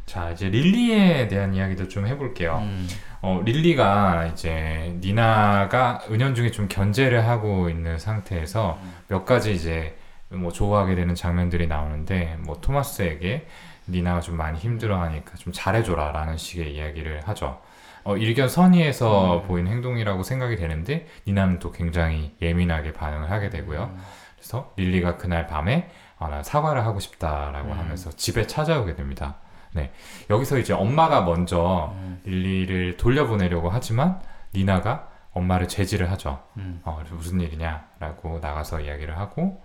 [0.06, 2.58] 자, 이제 릴리에 대한 이야기도 좀 해볼게요.
[2.58, 2.88] 음,
[3.22, 9.96] 어, 릴리가 이제 니나가 은연중에 좀 견제를 하고 있는 상태에서 몇 가지 이제
[10.30, 13.48] 뭐 좋아하게 되는 장면들이 나오는데 뭐 토마스에게
[13.88, 17.62] 니나가 좀 많이 힘들어하니까 좀 잘해줘라 라는 식의 이야기를 하죠.
[18.04, 23.96] 어, 일견 선의에서 보이는 행동이라고 생각이 되는데 니나는 또 굉장히 예민하게 반응을 하게 되고요.
[24.36, 27.78] 그래서 릴리가 그날 밤에 아, 난 사과를 하고 싶다라고 음.
[27.78, 29.36] 하면서 집에 찾아오게 됩니다.
[29.74, 29.92] 네.
[30.30, 34.20] 여기서 이제 엄마가 먼저 음, 릴리를 돌려보내려고 하지만
[34.54, 36.40] 니나가 엄마를 제지를 하죠.
[36.58, 39.62] 음, 어, 무슨 일이냐라고 나가서 이야기를 하고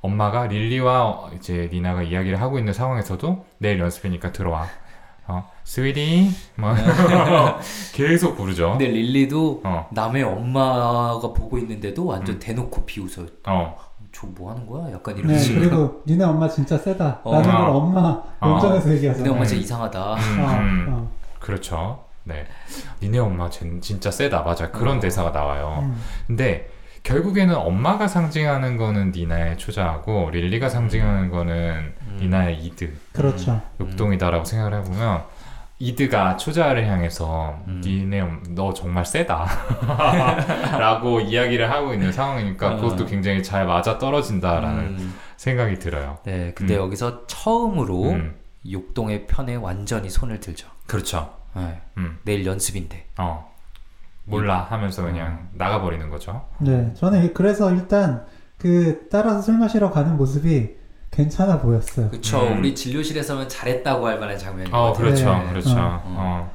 [0.00, 4.66] 엄마가 릴리와 이제 니나가 이야기를 하고 있는 상황에서도 내일 연습이니까 들어와.
[5.28, 6.72] 어, 스위디 뭐
[7.94, 8.70] 계속 부르죠.
[8.70, 12.40] 근데 릴리도 어, 남의 엄마가 보고 있는데도 완전 음.
[12.40, 13.26] 대놓고 비웃어요.
[13.46, 13.76] 어,
[14.20, 14.90] 저 뭐 하는 거야?
[14.92, 15.60] 약간 이런 네, 식으로.
[15.60, 17.20] 그리고 니네 엄마 진짜 세다.
[17.22, 17.32] 어.
[17.34, 17.72] 라는 걸 어.
[17.76, 18.00] 엄마
[18.40, 18.48] 어.
[18.48, 19.14] 원정에서 얘기하잖아요.
[19.16, 19.46] 근데 엄마 음.
[19.46, 20.14] 진짜 이상하다.
[20.14, 20.86] 음, 어, 음.
[20.90, 21.10] 어.
[21.40, 22.04] 그렇죠.
[22.24, 22.46] 네,
[23.02, 24.42] 니네 엄마 진- 진짜 세다.
[24.42, 24.70] 맞아.
[24.70, 25.00] 그런 어.
[25.00, 25.80] 대사가 나와요.
[25.82, 26.00] 음.
[26.26, 26.68] 근데
[27.02, 32.16] 결국에는 엄마가 상징하는 거는 니나의 초자하고 릴리가 상징하는 거는 음.
[32.20, 33.60] 니나의 이드, 그렇죠.
[33.80, 35.22] 욕동이다라고 생각을 해보면
[35.78, 37.82] 이드가 초자를 향해서 음.
[37.84, 39.46] 니네 엄- 너 정말 세다
[40.78, 42.76] 라고 이야기를 하고 있는 상황이니까 어.
[42.76, 46.18] 그것도 굉장히 잘 맞아 떨어진다라는 음, 생각이 들어요.
[46.24, 46.80] 네, 근데 음.
[46.80, 48.34] 여기서 처음으로 음,
[48.70, 50.68] 욕동의 편에 완전히 손을 들죠.
[50.86, 51.34] 그렇죠.
[51.54, 53.06] 네, 음, 내일 연습인데.
[53.18, 53.54] 어
[54.24, 56.46] 몰라 하면서 그냥 나가버리는 거죠.
[56.58, 58.24] 네, 저는 이- 그래서 일단
[58.58, 60.74] 그 따라서 술 마시러 가는 모습이
[61.16, 62.10] 괜찮아 보였어요.
[62.10, 62.46] 그쵸.
[62.46, 62.58] 음.
[62.58, 64.92] 우리 진료실에서는 잘했다고 할 만한 장면인 것 어.
[64.92, 65.48] 그렇죠, 네.
[65.50, 65.70] 그렇죠.
[65.76, 66.02] 어.
[66.04, 66.50] 어.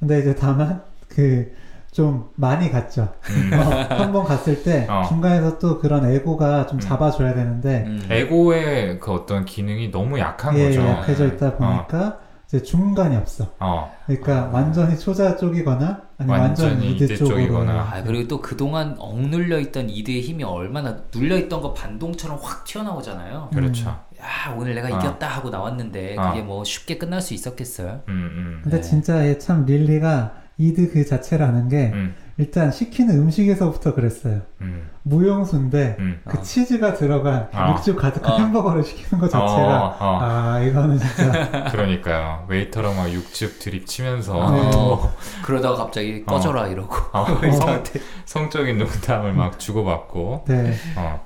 [0.00, 1.54] 근데 이제 다만 그
[1.92, 3.08] 좀 많이 갔죠.
[3.30, 3.50] 음.
[3.54, 5.02] 한 번 갔을 때 어.
[5.08, 6.80] 중간에서 또 그런 에고가 좀 음.
[6.80, 8.06] 잡아줘야 되는데 음.
[8.10, 10.82] 에고의 그 어떤 기능이 너무 약한 예, 거죠.
[10.86, 13.52] 약해져 있다 보니까 이제 중간이 없어.
[13.58, 17.36] 어, 그러니까 완전히 초자 쪽이거나 아니면 완전 완전히 이드 이드 쪽으로.
[17.36, 17.72] 쪽이거나.
[17.72, 23.50] 아, 그리고 또 그동안 억눌려 있던 이드의 힘이 얼마나 눌려 있던 거 반동처럼 확 튀어나오잖아요.
[23.52, 23.88] 그렇죠.
[23.88, 24.98] 야, 오늘 내가 어.
[24.98, 26.28] 이겼다 하고 나왔는데 어.
[26.30, 28.02] 그게 뭐 쉽게 끝날 수 있었겠어요?
[28.08, 28.82] 음, 음, 근데 네.
[28.82, 34.42] 진짜 얘 참 릴리가 이드 그 자체라는 게 음, 일단 시키는 음식에서부터 그랬어요.
[34.60, 36.20] 음, 무용수인데 음.
[36.26, 36.42] 그 어.
[36.42, 37.74] 치즈가 들어간 어.
[37.78, 38.38] 육즙 가득한 어.
[38.38, 40.18] 햄버거를 시키는 것 자체가 어, 어.
[40.20, 42.44] 아 이거는 진짜 그러니까요.
[42.48, 44.70] 웨이터랑 막 육즙 드립 치면서 네.
[44.74, 45.10] 어,
[45.42, 46.30] 그러다가 갑자기 어.
[46.32, 47.82] 꺼져라 이러고 어, 성-
[48.26, 51.24] 성, 적인 농담을 막 주고받고 네 어.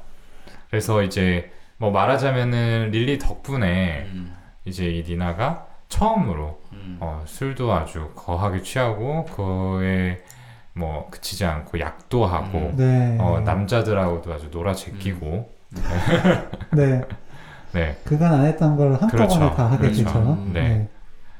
[0.70, 4.32] 그래서 이제 뭐 말하자면은 릴리 덕분에 음,
[4.64, 6.98] 이제 이 니나가 처음으로 음.
[7.00, 10.22] 어, 술도 아주 거하게 취하고 그에
[10.74, 12.76] 뭐 그치지 않고 약도 하고 음.
[12.76, 13.16] 네.
[13.20, 15.52] 어, 남자들하고도 아주 놀아 제끼고
[16.76, 17.02] 네
[17.72, 17.96] 네.
[18.04, 19.54] 그간 안 했던 걸 한꺼번에 그렇죠.
[19.54, 20.04] 다 하게 그렇죠.
[20.04, 20.46] 되죠.
[20.52, 20.88] 네.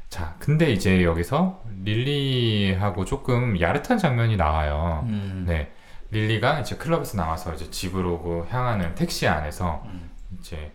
[0.09, 5.05] 자, 근데 이제 여기서 릴리하고 조금 야릇한 장면이 나와요.
[5.09, 5.45] 음.
[5.47, 5.73] 네.
[6.11, 10.11] 릴리가 이제 클럽에서 나와서 이제 집으로 그 향하는 택시 안에서 음.
[10.41, 10.73] 이제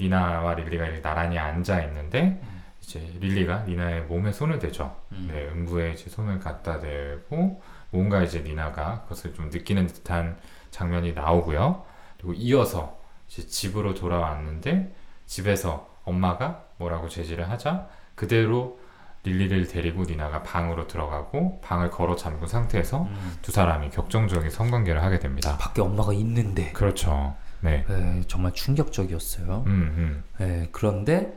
[0.00, 2.40] 니나와 릴리가 이렇게 나란히 앉아 있는데
[2.80, 4.96] 이제 릴리가 니나의 몸에 손을 대죠.
[5.12, 5.28] 음.
[5.32, 7.62] 네, 음부에 이제 손을 갖다 대고
[7.94, 10.36] 뭔가 이제 니나가 그것을 좀 느끼는 듯한
[10.72, 11.84] 장면이 나오고요.
[12.16, 14.92] 그리고 이어서 이제 집으로 돌아왔는데
[15.26, 17.86] 집에서 엄마가 뭐라고 제지를 하자
[18.16, 18.80] 그대로
[19.22, 23.36] 릴리를 데리고 니나가 방으로 들어가고 방을 걸어 잠근 상태에서 음.
[23.42, 25.56] 두 사람이 격정적인 성관계를 하게 됩니다.
[25.56, 27.36] 밖에 엄마가 있는데 그렇죠.
[27.60, 27.86] 네.
[27.88, 29.64] 에, 정말 충격적이었어요.
[29.68, 31.32] 음, 에, 그런데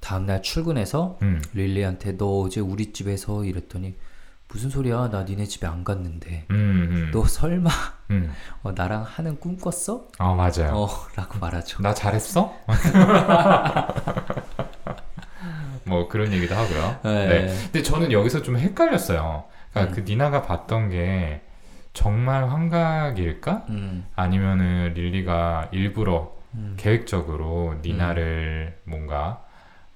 [0.00, 1.42] 다음날 출근해서 음, 음.
[1.54, 3.96] 릴리한테 너 어제 우리 집에서 이랬더니
[4.52, 5.10] 무슨 소리야?
[5.10, 6.46] 나 니네 집에 안 갔는데.
[6.50, 7.10] 음, 음.
[7.12, 7.70] 너 설마
[8.10, 8.32] 음.
[8.62, 10.06] 어, 나랑 하는 꿈 꿨어?
[10.18, 10.74] 아, 맞아요.
[10.74, 11.82] 어, 라고 말하죠.
[11.82, 12.54] 나 잘했어?
[15.84, 17.00] 뭐 그런 얘기도 하고요.
[17.04, 17.28] 네.
[17.28, 17.46] 네.
[17.64, 19.44] 근데 저는 여기서 좀 헷갈렸어요.
[19.70, 19.94] 그러니까 음.
[19.94, 21.42] 그 니나가 봤던 게
[21.92, 23.66] 정말 환각일까?
[23.70, 26.74] 음, 아니면은 릴리가 일부러 음.
[26.76, 29.44] 계획적으로 니나를 뭔가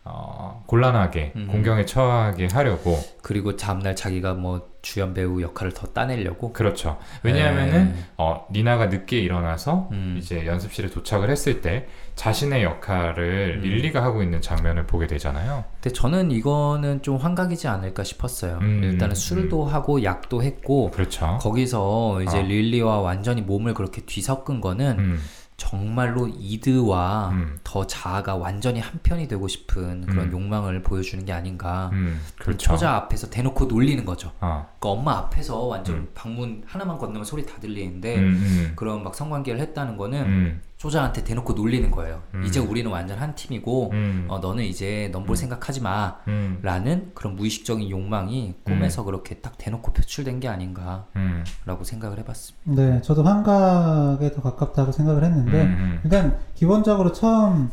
[0.06, 1.48] 어, 곤란하게 음.
[1.50, 6.52] 공경에 처하게 하려고 그리고 다음날 자기가 뭐 주연 배우 역할을 더 따내려고.
[6.52, 6.98] 그렇죠.
[7.22, 8.04] 왜냐하면은 네.
[8.18, 10.16] 어, 니나가 늦게 일어나서 음.
[10.18, 13.68] 이제 연습실에 도착을 했을 때 자신의 역할을 음.
[13.68, 15.64] 릴리가 하고 있는 장면을 보게 되잖아요.
[15.80, 18.58] 근데 저는 이거는 좀 환각이지 않을까 싶었어요.
[18.60, 21.38] 음, 일단은 술도 하고 약도 했고 그렇죠.
[21.40, 22.42] 거기서 이제 어.
[22.42, 25.20] 릴리와 완전히 몸을 그렇게 뒤섞은 거는 음,
[25.56, 27.58] 정말로 이드와 음.
[27.62, 30.32] 더 자아가 완전히 한편이 되고 싶은 그런 음.
[30.32, 31.90] 욕망을 보여주는 게 아닌가.
[31.92, 32.58] 음, 그 그렇죠.
[32.58, 34.32] 처자 앞에서 대놓고 놀리는 거죠.
[34.40, 36.08] 어, 그러니까 엄마 앞에서 완전 음.
[36.14, 41.24] 방문 하나만 건너면 소리 다 들리는데 음, 음, 그런 막 성관계를 했다는 거는 음, 초자한테
[41.24, 42.22] 대놓고 놀리는 거예요.
[42.34, 42.44] 음.
[42.44, 46.16] 이제 우리는 완전 한 팀이고 음, 어, 너는 이제 넌볼 생각하지 마.
[46.28, 51.44] 음, 라는 그런 무의식적인 욕망이 꿈에서 그렇게 딱 대놓고 표출된 게 아닌가라고 음,
[51.82, 52.82] 생각을 해봤습니다.
[52.82, 57.70] 네, 저도 환각에 더 가깝다고 생각을 했는데 음, 일단 기본적으로 처음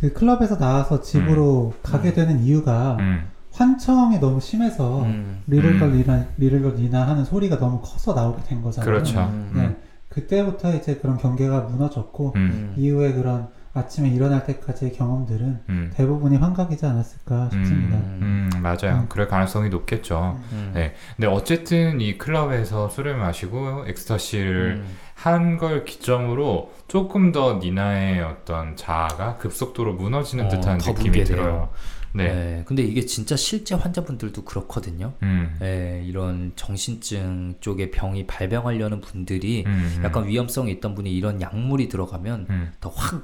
[0.00, 5.42] 그 클럽에서 나와서 집으로 가게 되는 이유가 음, 환청이 너무 심해서 음.
[5.48, 5.98] little girl 음.
[5.98, 8.90] 니나 little girl 니나 하는 소리가 너무 커서 나오게 된 거잖아요.
[8.90, 9.20] 그렇죠.
[9.20, 9.76] 음.
[10.18, 16.36] 네, 그때부터 이제 그런 경계가 무너졌고 음, 이후에 그런 아침에 일어날 때까지의 경험들은 음, 대부분이
[16.36, 17.96] 환각이지 않았을까 싶습니다.
[17.98, 19.02] 음, 음, 맞아요.
[19.02, 19.06] 음.
[19.08, 20.40] 그럴 가능성이 높겠죠.
[20.52, 20.72] 음.
[20.74, 20.94] 네.
[21.16, 24.96] 근데 어쨌든 이 클럽에서 술을 마시고 엑스터시를 음.
[25.14, 31.24] 한걸 기점으로 조금 더 니나의 어떤 자아가 급속도로 무너지는 어, 듯한 더 느낌이 붕괴돼요.
[31.24, 31.68] 들어요.
[32.14, 32.24] 네.
[32.26, 32.62] 네.
[32.66, 35.12] 근데 이게 진짜 실제 환자분들도 그렇거든요.
[35.22, 41.40] 음, 네, 이런 정신증 쪽에 병이 발병하려는 분들이 음, 음, 약간 위험성이 있던 분이 이런
[41.40, 43.22] 약물이 들어가면 음, 더확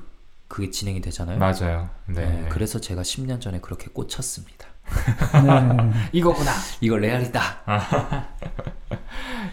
[0.48, 1.38] 그게 진행이 되잖아요.
[1.38, 1.88] 맞아요.
[2.06, 2.26] 네.
[2.26, 4.68] 네, 그래서 제가 10년 전에 그렇게 꽂혔습니다.
[4.84, 5.92] 네.
[6.12, 6.50] 이거구나.
[6.80, 7.40] 이거 레알이다.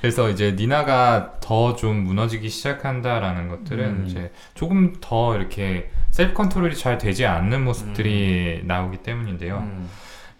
[0.01, 4.05] 그래서 이제 니나가 더 좀 무너지기 시작한다라는 것들은 음.
[4.07, 9.59] 이제 조금 더 이렇게 셀프 컨트롤이 잘 되지 않는 모습들이 나오기 때문인데요.
[9.59, 9.89] 음.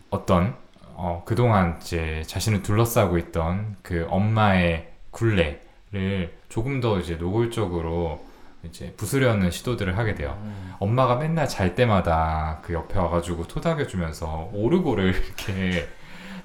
[0.09, 0.55] 어떤
[0.93, 8.23] 어, 그동안 이제 자신을 둘러싸고 있던 그 엄마의 굴레를 조금 더 이제 노골적으로
[8.63, 10.37] 이제 부수려는 시도들을 하게 돼요.
[10.43, 10.73] 음.
[10.79, 15.87] 엄마가 맨날 잘 때마다 그 옆에 와가지고 토닥여주면서 오르골을 이렇게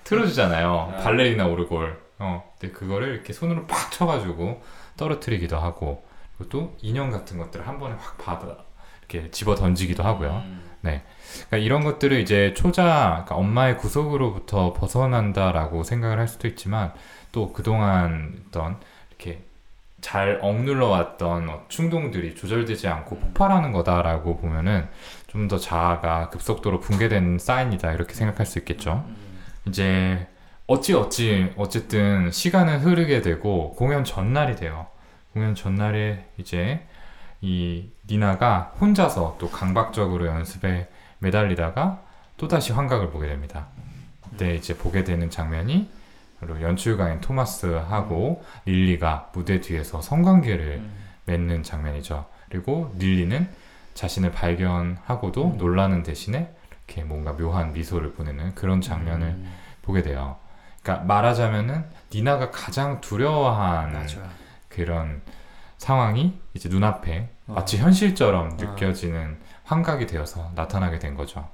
[0.05, 0.95] 틀어주잖아요.
[0.97, 1.03] 아.
[1.03, 2.01] 발레리나 오르골.
[2.21, 4.63] 어, 근데 그거를 이렇게 손으로 팍 쳐가지고
[4.97, 6.07] 떨어뜨리기도 하고,
[6.39, 8.57] 그리고 또 인형 같은 것들을 한 번에 확 받아
[9.09, 10.43] 이렇게 집어 던지기도 하고요.
[10.45, 10.63] 음.
[11.49, 16.93] 그러니까 이런 것들을 이제 초자, 그러니까 엄마의 구속으로부터 벗어난다라고 생각을 할 수도 있지만
[17.33, 18.79] 또 그동안 어떤
[19.11, 19.43] 이렇게
[20.01, 24.89] 잘 억눌러 왔던 어, 충동들이 조절되지 않고 폭발하는 거다라고 보면은
[25.27, 29.05] 좀 더 자아가 급속도로 붕괴된 사인이다 이렇게 생각할 수 있겠죠.
[29.07, 29.17] 음.
[29.67, 30.27] 이제
[30.67, 34.87] 어찌 어찌 어쨌든 시간은 흐르게 되고 공연 전날이 돼요.
[35.35, 36.87] 공연 전날에 이제
[37.43, 40.89] 이 니나가 혼자서 또 강박적으로 연습에
[41.19, 42.03] 매달리다가
[42.37, 43.67] 또다시 환각을 보게 됩니다.
[44.23, 45.91] 그때 이제 보게 되는 장면이
[46.41, 50.93] 바로 연출가인 토마스하고 릴리가 무대 뒤에서 성관계를 음.
[51.25, 52.27] 맺는 장면이죠.
[52.51, 53.49] 그리고 릴리는
[53.95, 55.57] 자신을 발견하고도 음.
[55.57, 59.53] 놀라는 대신에 이렇게 뭔가 묘한 미소를 보내는 그런 장면을 음.
[59.83, 60.37] 보게 돼요.
[60.83, 64.07] 그러니까 말하자면은 니나가 가장 두려워한.
[64.69, 65.23] 그런
[65.79, 67.36] 상황이 이제 눈앞에 어.
[67.47, 71.49] 마치 현실처럼 느껴지는 환각이 되어서 나타나게 된 거죠.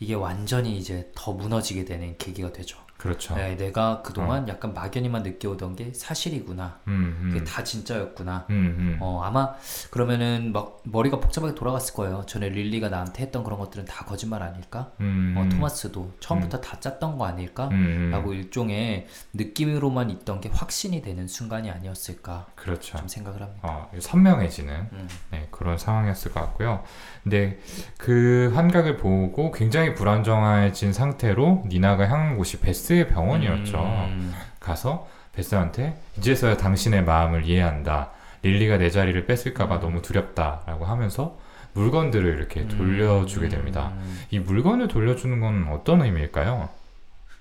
[0.00, 2.78] 이게 완전히 이제 더 무너지게 되는 계기가 되죠.
[3.02, 3.34] 그렇죠.
[3.34, 6.78] 네, 내가 그동안 약간 막연히만 느껴오던 게 사실이구나.
[6.86, 7.30] 음, 음.
[7.32, 8.46] 그게 다 진짜였구나.
[8.50, 8.98] 음, 음.
[9.00, 9.54] 어, 아마
[9.90, 12.22] 그러면은 막 머리가 복잡하게 돌아갔을 거예요.
[12.28, 14.92] 전에 릴리가 나한테 했던 그런 것들은 다 거짓말 아닐까?
[15.00, 15.48] 음, 어, 음.
[15.48, 17.66] 토마스도 처음부터 다 짰던 거 아닐까?
[17.72, 18.10] 음, 음.
[18.12, 22.98] 라고 일종의 느낌으로만 있던 게 확신이 되는 순간이 아니었을까 그렇죠.
[22.98, 23.60] 좀 생각을 합니다.
[23.64, 25.08] 어, 선명해지는 음.
[25.32, 26.84] 네, 그런 상황이었을 것 같고요.
[27.24, 27.58] 근데
[27.98, 33.78] 그 환각을 보고 굉장히 불안정해진 상태로 니나가 향한 곳이 베스 의 병원이었죠.
[33.78, 34.32] 음.
[34.60, 38.10] 가서 베스한테 이제서야 당신의 마음을 이해한다.
[38.42, 39.80] 릴리가 내 자리를 뺏을까봐 음.
[39.80, 41.38] 너무 두렵다라고 하면서
[41.74, 43.92] 물건들을 이렇게 돌려주게 됩니다.
[43.94, 44.20] 음.
[44.30, 46.68] 이 물건을 돌려주는 건 어떤 의미일까요?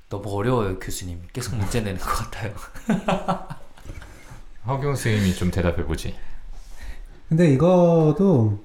[0.10, 1.22] 너무 어려워요, 교수님.
[1.34, 2.54] 계속 문제 내는 것 같아요.
[4.68, 6.16] 허경 선생님이 좀 대답해 보지.
[7.30, 8.64] 근데 이거도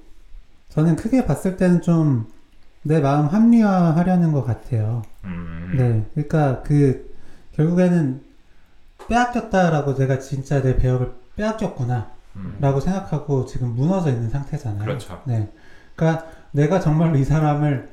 [0.69, 2.27] 저는 크게 봤을 때는 좀
[2.87, 5.03] 내 마음 합리화하려는 것 같아요.
[5.25, 7.13] 음, 네, 그러니까 그
[7.53, 8.21] 결국에는
[9.09, 14.85] 빼앗겼다라고 내가 진짜 내 배역을 빼앗겼구나라고 음, 생각하고 지금 무너져 있는 상태잖아요.
[14.85, 15.21] 그렇죠.
[15.25, 15.49] 네,
[15.95, 17.89] 그러니까 내가 정말로 이 사람을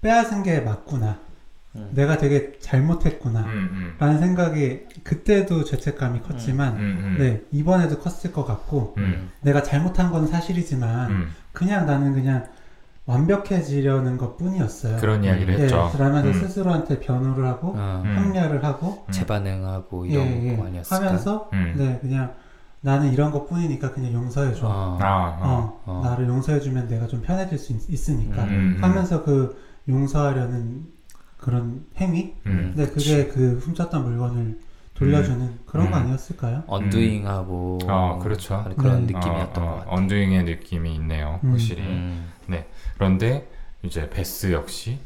[0.00, 1.18] 빼앗은 게 맞구나.
[1.76, 1.90] 음.
[1.92, 3.40] 내가 되게 잘못했구나.
[3.40, 9.30] 음, 음, 라는 생각이 그때도 죄책감이 컸지만 음, 음, 네 이번에도 컸을 것 같고 음,
[9.42, 11.30] 내가 잘못한 건 사실이지만 음.
[11.52, 12.46] 그냥 나는 그냥
[13.08, 14.98] 완벽해지려는 것 뿐이었어요.
[14.98, 15.90] 그런 이야기를 예, 했죠.
[15.94, 16.32] 그러면서 음.
[16.34, 18.16] 스스로한테 변호를 하고 어, 음.
[18.18, 19.10] 합리화를 하고 음.
[19.10, 21.06] 재반응하고 예, 이런 예, 거 아니었을까?
[21.06, 21.74] 하면서 음.
[21.78, 22.34] 네 그냥
[22.82, 24.66] 나는 이런 것 뿐이니까 그냥 용서해줘.
[24.66, 25.42] 어, 아, 어.
[25.42, 26.00] 어, 어.
[26.04, 28.84] 나를 용서해주면 내가 좀 편해질 수 있, 으니까 음, 음.
[28.84, 30.86] 하면서 그 용서하려는
[31.38, 32.34] 그런 행위?
[32.46, 32.74] 음.
[32.76, 34.58] 네, 그게 그 훔쳤던 물건을
[34.94, 36.02] 돌려주는 그런 거 음.
[36.02, 36.64] 아니었을까요?
[36.66, 38.64] 언두잉하고 어, 그렇죠.
[38.76, 39.14] 그런 네.
[39.14, 39.94] 느낌이었던 어, 것 어, 같아요.
[39.96, 41.40] 언두잉의 느낌이 있네요.
[41.44, 41.52] 음.
[41.52, 41.82] 확실히.
[41.82, 42.26] 음.
[42.98, 43.48] 그런데
[43.82, 44.98] 이제 베스 역시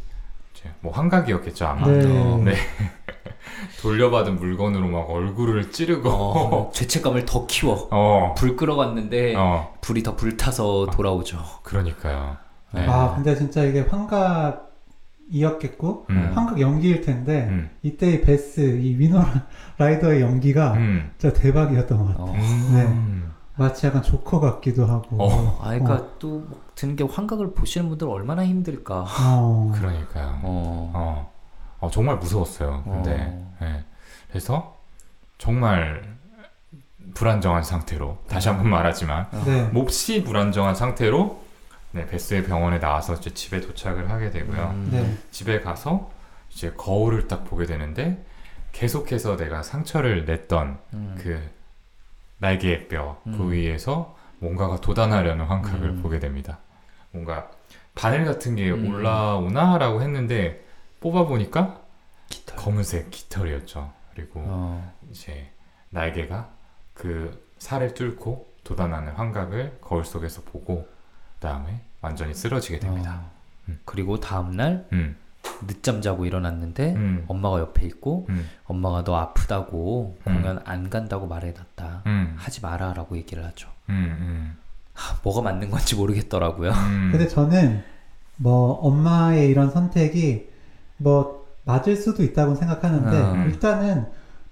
[0.54, 1.86] 이제 뭐 환각이었겠죠 아마.
[1.86, 2.04] 네.
[2.06, 2.54] 어, 네.
[3.82, 6.08] 돌려받은 물건으로 막 얼굴을 찌르고.
[6.08, 7.88] 어, 죄책감을 더 키워.
[7.90, 8.34] 어.
[8.36, 9.74] 불 끌어갔는데 어.
[9.80, 11.38] 불이 더 불타서 돌아오죠.
[11.62, 12.36] 그러니까요.
[12.74, 12.86] 네.
[12.88, 14.70] 아, 근데 진짜 이게 환각
[15.30, 16.32] 이었겠고, 음.
[16.34, 17.70] 환각 연기일 텐데, 음.
[17.82, 19.22] 이때 이 베스, 이 위노
[19.78, 21.10] 라이더의 연기가 음.
[21.18, 22.26] 진짜 대박이었던 것 같아요.
[22.26, 22.34] 어.
[22.34, 23.32] 음.
[23.56, 25.16] 마치 약간 조커 같기도 하고.
[25.22, 25.58] 어.
[25.60, 29.06] 아, 그러니까 또 드는 게 환각을 보시는 분들 얼마나 힘들까.
[29.20, 29.72] 어.
[29.74, 30.40] 그러니까요.
[30.42, 30.92] 어.
[30.94, 31.32] 어.
[31.80, 32.82] 어, 정말 무서웠어요.
[32.84, 33.56] 근데 어.
[33.62, 33.84] 예.
[34.28, 34.76] 그래서
[35.38, 36.16] 정말
[37.14, 39.64] 불안정한 상태로 다시 한번 말하지만 네.
[39.64, 41.42] 몹시 불안정한 상태로
[41.90, 44.70] 네, 베스의 병원에 나와서 이제 집에 도착을 하게 되고요.
[44.74, 44.88] 음.
[44.90, 45.18] 네.
[45.30, 46.10] 집에 가서
[46.50, 48.24] 이제 거울을 딱 보게 되는데
[48.72, 51.18] 계속해서 내가 상처를 냈던 음.
[51.18, 51.42] 그
[52.38, 53.32] 날개의 뼈 음.
[53.32, 56.02] 부위에서 뭔가가 돋아나려는 환각을 음.
[56.02, 56.58] 보게 됩니다.
[57.12, 57.48] 뭔가
[57.94, 58.88] 바늘 같은 게 음.
[58.92, 60.66] 올라오나라고 했는데
[61.00, 61.80] 뽑아 보니까
[62.28, 62.56] 깃털.
[62.56, 63.92] 검은색 깃털이었죠.
[64.12, 64.92] 그리고 어.
[65.10, 65.52] 이제
[65.90, 66.50] 날개가
[66.92, 70.88] 그 살을 뚫고 돋아나는 환각을 거울 속에서 보고
[71.34, 73.22] 그다음에 완전히 쓰러지게 됩니다.
[73.24, 73.30] 어.
[73.68, 73.80] 음.
[73.84, 75.16] 그리고 다음 날 음,
[75.66, 80.34] 늦잠 자고 일어났는데 음, 엄마가 옆에 있고 음, 엄마가 너 아프다고 음.
[80.34, 82.02] 공연 안 간다고 말해놨다.
[82.06, 83.68] 음, 하지 마라라고 얘기를 하죠.
[83.88, 84.56] 음,
[84.94, 86.70] 하, 뭐가 맞는 건지 모르겠더라고요.
[86.70, 87.08] 음.
[87.12, 87.82] 근데 저는
[88.36, 90.48] 뭐 엄마의 이런 선택이
[90.98, 93.50] 뭐 맞을 수도 있다고 생각하는데 음.
[93.50, 94.06] 일단은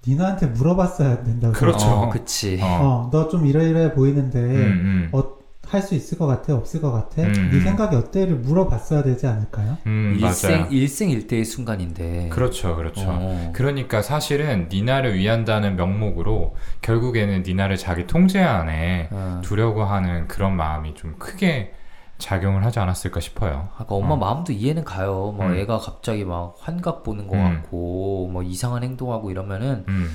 [0.07, 1.87] 니나한테 물어봤어야 된다고 그렇죠.
[1.87, 2.59] 어, 그치.
[2.61, 5.40] 어, 어, 너좀 이러이러해 보이는데 음, 음, 어,
[5.71, 6.53] 할 수 있을 것 같아?
[6.53, 7.21] 없을 것 같아?
[7.21, 7.61] 음, 네 음.
[7.63, 9.77] 생각이 어때를 물어봤어야 되지 않을까요?
[9.87, 10.67] 음, 일생 맞아요.
[10.71, 12.29] 일생일대의 순간인데.
[12.29, 13.05] 그렇죠, 그렇죠.
[13.07, 13.51] 어.
[13.55, 19.41] 그러니까 사실은 니나를 위한다는 명목으로 결국에는 니나를 자기 통제 안에 어.
[19.43, 21.73] 두려고 하는 그런 마음이 좀 크게
[22.17, 23.69] 작용을 하지 않았을까 싶어요.
[23.77, 24.17] 아까 엄마 어.
[24.17, 25.33] 마음도 이해는 가요.
[25.35, 25.55] 뭐 음.
[25.55, 27.43] 애가 갑자기 막 환각 보는 것 음.
[27.43, 30.11] 같고 뭐 이상한 행동하고 이러면은 음,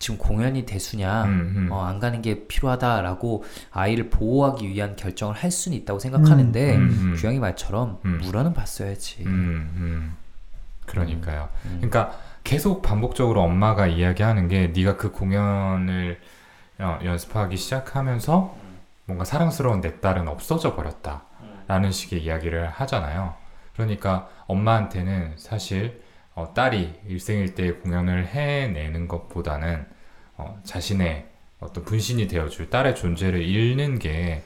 [0.00, 1.68] 지금 공연이 대수냐 음, 음.
[1.70, 7.14] 어, 안 가는 게 필요하다라고 아이를 보호하기 위한 결정을 할 수는 있다고 생각하는데 음, 음.
[7.18, 8.18] 규영이 말처럼 음.
[8.22, 9.24] 물어는 봤어야지.
[10.86, 11.50] 그러니까요.
[11.66, 11.76] 음.
[11.76, 16.18] 그러니까 계속 반복적으로 엄마가 이야기하는 게 네가 그 공연을
[16.78, 18.56] 어, 연습하기 시작하면서
[19.04, 21.24] 뭔가 사랑스러운 내 딸은 없어져 버렸다.
[21.68, 23.34] 라는 식의 이야기를 하잖아요.
[23.74, 26.00] 그러니까 엄마한테는 사실
[26.34, 29.84] 어, 딸이 일생일 대 공연을 해내는 것보다는
[30.36, 31.26] 어, 자신의
[31.60, 34.42] 어떤 분신이 되어줄 딸의 존재를 잃는 게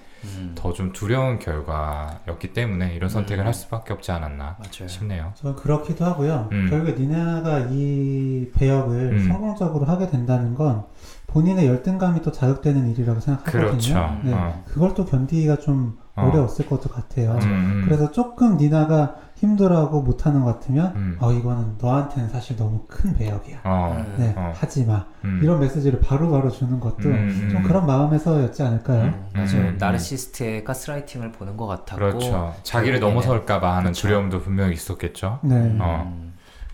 [0.55, 0.93] 더좀 음.
[0.93, 3.47] 두려운 결과였기 때문에 이런 선택을 음.
[3.47, 4.89] 할 수밖에 없지 않았나 맞아요.
[4.89, 5.33] 싶네요.
[5.35, 6.49] 저는 그렇기도 하고요.
[6.53, 6.69] 음.
[6.71, 9.29] 결국에 니나가 이 배역을 음.
[9.29, 10.85] 성공적으로 하게 된다는 건
[11.27, 13.69] 본인의 열등감이 또 자극되는 일이라고 생각하거든요.
[13.69, 14.19] 그렇죠.
[14.23, 14.33] 네.
[14.33, 14.63] 어.
[14.67, 16.29] 그걸 또 견디기가 좀 어.
[16.29, 17.33] 어려웠을 것도 같아요.
[17.33, 17.83] 음, 음.
[17.85, 21.17] 그래서 조금 니나가 힘들어하고 못하는 것 같으면 음.
[21.21, 23.59] 어 이거는 너한테는 사실 너무 큰 배역이야.
[23.65, 23.97] 어.
[23.99, 24.15] 음.
[24.17, 24.53] 네, 어.
[24.55, 25.05] 하지 마.
[25.25, 25.41] 음.
[25.43, 27.13] 이런 메시지를 바로바로 주는 것도 음,
[27.43, 27.49] 음.
[27.51, 29.03] 좀 그런 마음에서였지 않을까요?
[29.05, 29.49] 음, 맞아요.
[29.55, 29.77] 음, 음.
[29.79, 31.97] 나르시스트의 가스라이팅을 보는 것 같았고.
[31.97, 32.55] 그렇죠.
[32.63, 34.03] 자기를 결국에는- 넘어설까 봐 하는 그쵸.
[34.09, 35.41] 두려움도 분명히 있었겠죠.
[35.43, 35.55] 네.
[35.57, 36.33] 음, 어.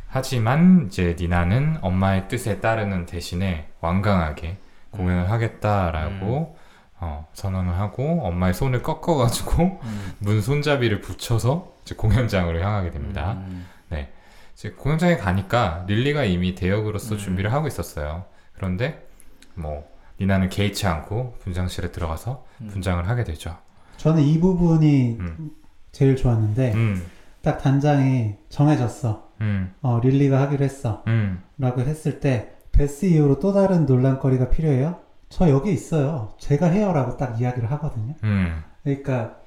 [0.09, 4.59] 하지만 이제 니나는 엄마의 뜻에 따르는 대신에 완강하게
[4.91, 6.57] 공연을 하겠다라고
[7.03, 10.13] 어, 선언을 하고 엄마의 손을 꺾어가지고 음.
[10.19, 13.32] 문 손잡이를 붙여서 이제 공연장으로 향하게 됩니다.
[13.32, 13.66] 음.
[14.55, 17.18] 이제 공연장에 가니까 릴리가 이미 대역으로서 음.
[17.18, 18.26] 준비를 하고 있었어요.
[18.53, 19.09] 그런데
[19.55, 19.88] 뭐
[20.20, 22.68] 니나는 개의치 않고 분장실에 들어가서 음.
[22.68, 23.57] 분장을 하게 되죠.
[23.97, 25.51] 저는 이 부분이 음.
[25.93, 27.07] 제일 좋았는데 음,
[27.43, 29.30] 딱 단장이 정해졌어.
[29.41, 31.03] 음, 어, 릴리가 하기로 했어.
[31.07, 35.01] 음, 라고 했을 때 베스 이후로 또 다른 논란거리가 필요해요?
[35.30, 36.34] 저 여기 있어요.
[36.38, 38.14] 제가 해요라고 딱 이야기를 하거든요.
[38.24, 39.39] 음, 그러니까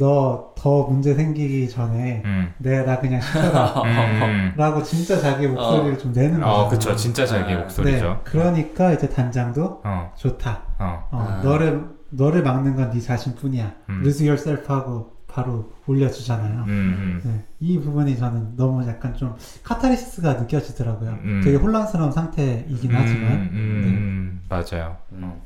[0.00, 3.80] 너 더 문제 생기기 전에 음, 내나 그냥 시켜라.
[3.82, 4.52] 음.
[4.56, 6.50] 라고 진짜 자기 목소리를 좀 내는 거죠.
[6.52, 6.94] 어, 그쵸.
[6.96, 8.04] 진짜 자기 아, 목소리죠.
[8.06, 10.62] 네, 그러니까 이제 단장도 어, 좋다.
[10.78, 11.42] 어, 어, 아.
[11.42, 13.72] 너를 너를 막는 건 네 자신뿐이야.
[13.88, 14.00] 음.
[14.02, 16.64] Lose yourself 하고 바로 올려주잖아요.
[16.64, 21.10] 음, 음, 네, 이 부분이 저는 너무 약간 좀 카타르시스가 느껴지더라고요.
[21.24, 21.40] 음.
[21.42, 24.96] 되게 혼란스러운 상태이긴 음, 하지만 음, 음, 맞아요.
[25.12, 25.40] 음.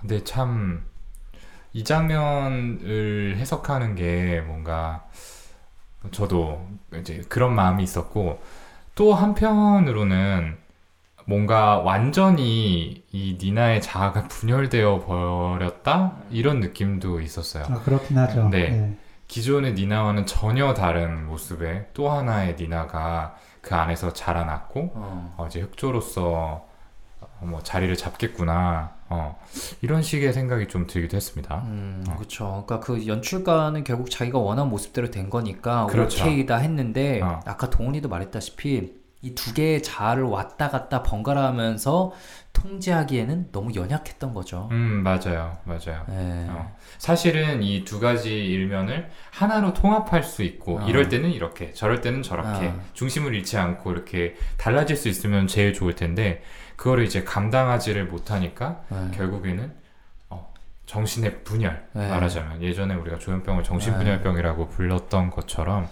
[0.00, 0.82] 근데 참,
[1.76, 5.04] 이 장면을 해석하는 게 뭔가,
[6.10, 6.66] 저도
[6.98, 8.40] 이제 그런 마음이 있었고,
[8.94, 10.56] 또 한편으로는
[11.26, 16.16] 뭔가 완전히 이 니나의 자아가 분열되어 버렸다?
[16.30, 17.64] 이런 느낌도 있었어요.
[17.68, 18.48] 아, 그렇긴 하죠.
[18.48, 18.96] 네.
[19.28, 25.34] 기존의 니나와는 전혀 다른 모습의 또 하나의 니나가 그 안에서 자라났고, 어.
[25.36, 26.65] 어, 이제 흑조로서 어,
[27.40, 29.38] 뭐 자리를 잡겠구나 어,
[29.82, 31.62] 이런 식의 생각이 좀 들기도 했습니다.
[31.66, 32.16] 음, 어.
[32.16, 32.64] 그렇죠.
[32.66, 36.24] 그러니까 그 연출가는 결국 자기가 원한 모습대로 된 거니까 그렇죠.
[36.24, 37.40] 오케이다 했는데 어.
[37.46, 42.12] 아까 동훈이도 말했다시피 이 두 개의 자아를 왔다 갔다 번갈아 하면서
[42.52, 44.68] 통제하기에는 너무 연약했던 거죠.
[44.72, 46.04] 음 맞아요, 맞아요.
[46.08, 46.46] 네.
[46.50, 50.86] 어, 사실은 이 두 가지 일면을 하나로 통합할 수 있고 어.
[50.88, 52.80] 이럴 때는 이렇게 저럴 때는 저렇게 어.
[52.92, 56.42] 중심을 잃지 않고 이렇게 달라질 수 있으면 제일 좋을 텐데
[56.76, 59.10] 그거를 이제 감당하지를 못하니까 네.
[59.14, 59.72] 결국에는
[60.30, 60.52] 어,
[60.86, 62.08] 정신의 분열 네.
[62.08, 65.88] 말하자면 예전에 우리가 조현병을 정신분열병이라고 불렀던 것처럼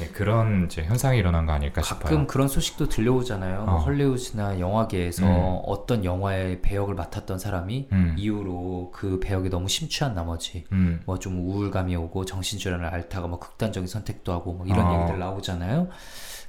[0.00, 2.26] 예, 그런 이제 현상이 일어난 거 아닐까 가끔 싶어요.
[2.28, 3.64] 그런 소식도 들려오잖아요.
[3.64, 3.78] 뭐 어.
[3.78, 5.62] 헐리우드나 영화계에서 음.
[5.66, 11.96] 어떤 영화의 배역을 맡았던 사람이 음, 이후로 그 배역에 너무 심취한 나머지 음, 뭐좀 우울감이
[11.96, 14.98] 오고 정신질환을 앓다가 뭐 극단적인 선택도 하고 뭐 이런 어.
[14.98, 15.88] 얘기들 나오잖아요.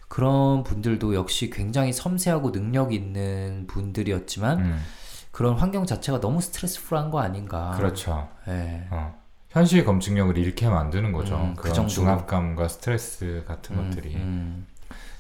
[0.10, 4.84] 그런 분들도 역시 굉장히 섬세하고 능력 있는 분들이었지만 음,
[5.32, 7.72] 그런 환경 자체가 너무 스트레스풀한 거 아닌가.
[7.78, 8.28] 그렇죠.
[8.48, 8.88] 예.
[8.90, 9.18] 어.
[9.50, 11.36] 현실 검증력을 잃게 만드는 거죠.
[11.38, 11.90] 음, 그 그런 정도로.
[11.94, 14.68] 중압감과 스트레스 같은 음, 것들이 음.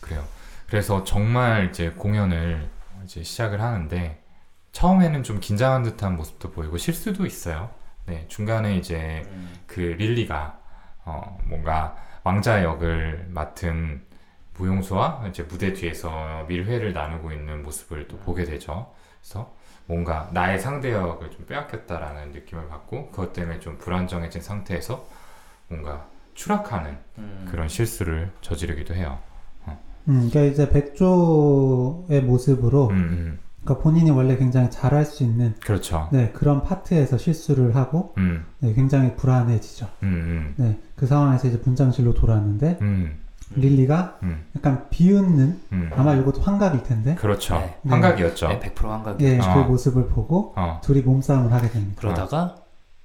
[0.02, 0.24] 그래요.
[0.68, 2.68] 그래서 정말 이제 공연을
[3.06, 4.22] 이제 시작을 하는데
[4.72, 7.70] 처음에는 좀 긴장한 듯한 모습도 보이고 실수도 있어요.
[8.06, 9.50] 네, 중간에 이제 음.
[9.68, 10.60] 그 릴리가
[11.06, 14.04] 어, 뭔가 왕자 역을 맡은
[14.60, 18.92] 무용수와 이제 무대 뒤에서 밀회를 나누고 있는 모습을 또 보게 되죠.
[19.22, 19.54] 그래서
[19.88, 25.08] 뭔가 나의 상대 역을 좀 빼앗겼다라는 느낌을 받고 그것 때문에 좀 불안정해진 상태에서
[25.68, 27.48] 뭔가 추락하는 음.
[27.50, 29.20] 그런 실수를 저지르기도 해요.
[30.08, 33.40] 음, 그러니까 이제 백조의 모습으로 음, 음.
[33.64, 36.10] 그러니까 본인이 원래 굉장히 잘할 수 있는 그렇죠.
[36.12, 39.88] 네, 그런 파트에서 실수를 하고 음, 네, 굉장히 불안해지죠.
[40.04, 43.20] 음, 네, 그 상황에서 이제 분장실로 돌아왔는데 음,
[43.56, 45.90] 릴리가 음, 약간 비웃는 음.
[45.96, 47.56] 아마 이것도 환각일 텐데 그렇죠.
[47.56, 47.78] 네.
[47.88, 48.48] 환각이었죠.
[48.48, 49.26] 네, 100% 환각이.
[49.26, 49.54] 예, 어.
[49.54, 51.96] 그 모습을 보고 어, 둘이 몸싸움을 하게 됩니다.
[52.00, 52.56] 그러다가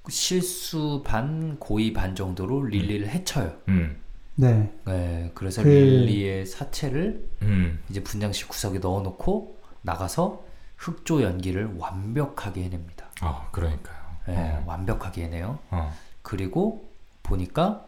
[0.08, 3.52] 실수 반 고의 반 정도로 릴리를 해쳐요.
[3.68, 3.96] 음,
[4.34, 10.42] 네, 네, 그래서 그- 릴리의 사체를 음, 이제 분장실 구석에 넣어놓고 나가서
[10.76, 13.06] 흑조 연기를 완벽하게 해냅니다.
[13.22, 13.96] 어, 그러니까요.
[14.26, 15.58] 네, 어, 완벽하게 해내요.
[15.70, 15.92] 어,
[16.22, 16.90] 그리고
[17.22, 17.86] 보니까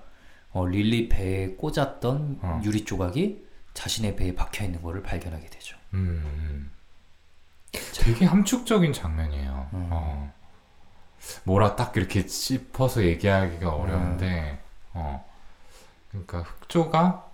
[0.57, 2.63] 어, 릴리 배에 꽂았던 어.
[2.65, 5.77] 유리 조각이 자신의 배에 박혀 있는 것을 발견하게 되죠.
[5.93, 6.71] 음, 음.
[7.95, 9.69] 되게 함축적인 장면이에요.
[9.75, 9.89] 음.
[9.91, 10.33] 어.
[11.45, 14.59] 뭐라 딱 이렇게 짚어서 얘기하기가 어려운데,
[14.95, 15.23] 어.
[16.09, 17.31] 그러니까 흑조가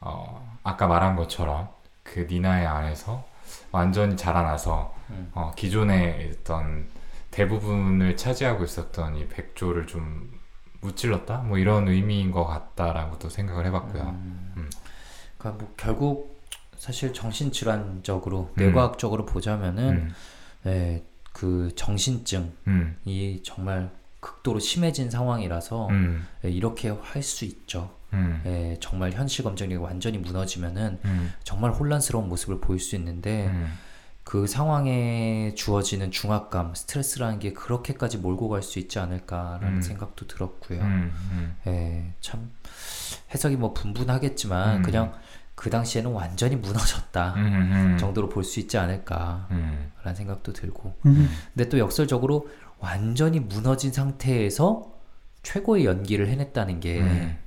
[0.00, 1.68] 어, 아까 말한 것처럼
[2.02, 3.26] 그 니나의 안에서
[3.70, 5.30] 완전히 자라나서 음.
[5.34, 6.88] 어, 기존에 있던
[7.32, 10.35] 대부분을 차지하고 있었던 이 백조를 좀
[10.86, 11.38] 무찔렀다?
[11.42, 14.02] 뭐 이런 의미인 것 같다라고도 생각을 해봤고요.
[14.02, 14.52] 음.
[14.56, 14.70] 음.
[15.38, 16.40] 그러니까 뭐 결국
[16.78, 18.62] 사실 정신질환적으로 음.
[18.62, 20.14] 뇌과학적으로 보자면은 음,
[20.64, 22.96] 네, 그 정신증이 음,
[23.44, 27.94] 정말 극도로 심해진 상황이라서 음, 예, 이렇게 할 수 있죠.
[28.12, 33.72] 음, 예, 정말 현실 검증력이 완전히 무너지면은 음, 정말 혼란스러운 모습을 보일 수 있는데 음,
[34.28, 39.80] 그 상황에 주어지는 중압감, 스트레스라는 게 그렇게까지 몰고 갈 수 있지 않을까라는 음.
[39.80, 40.80] 생각도 들었고요.
[40.80, 42.50] 음, 음, 예, 참
[43.32, 44.82] 해석이 뭐 분분하겠지만 음.
[44.82, 45.12] 그냥
[45.54, 47.44] 그 당시에는 완전히 무너졌다 음,
[47.92, 52.48] 음, 정도로 볼 수 있지 않을까라는 음, 생각도 들고 음, 근데 또 역설적으로
[52.80, 54.92] 완전히 무너진 상태에서
[55.44, 57.38] 최고의 연기를 해냈다는 게이 음,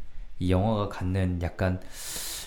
[0.47, 1.81] 영화가 갖는 약간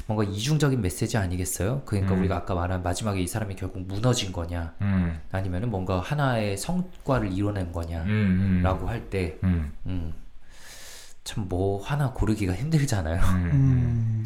[0.06, 1.82] 뭔가 이중적인 메시지 아니겠어요?
[1.84, 2.20] 그러니까 음.
[2.20, 7.72] 우리가 아까 말한 마지막에 이 사람이 결국 무너진 거냐 음, 아니면은 뭔가 하나의 성과를 이뤄낸
[7.72, 10.12] 거냐라고 음, 음, 할때 음, 음,
[11.24, 13.20] 참 뭐 하나 고르기가 힘들잖아요.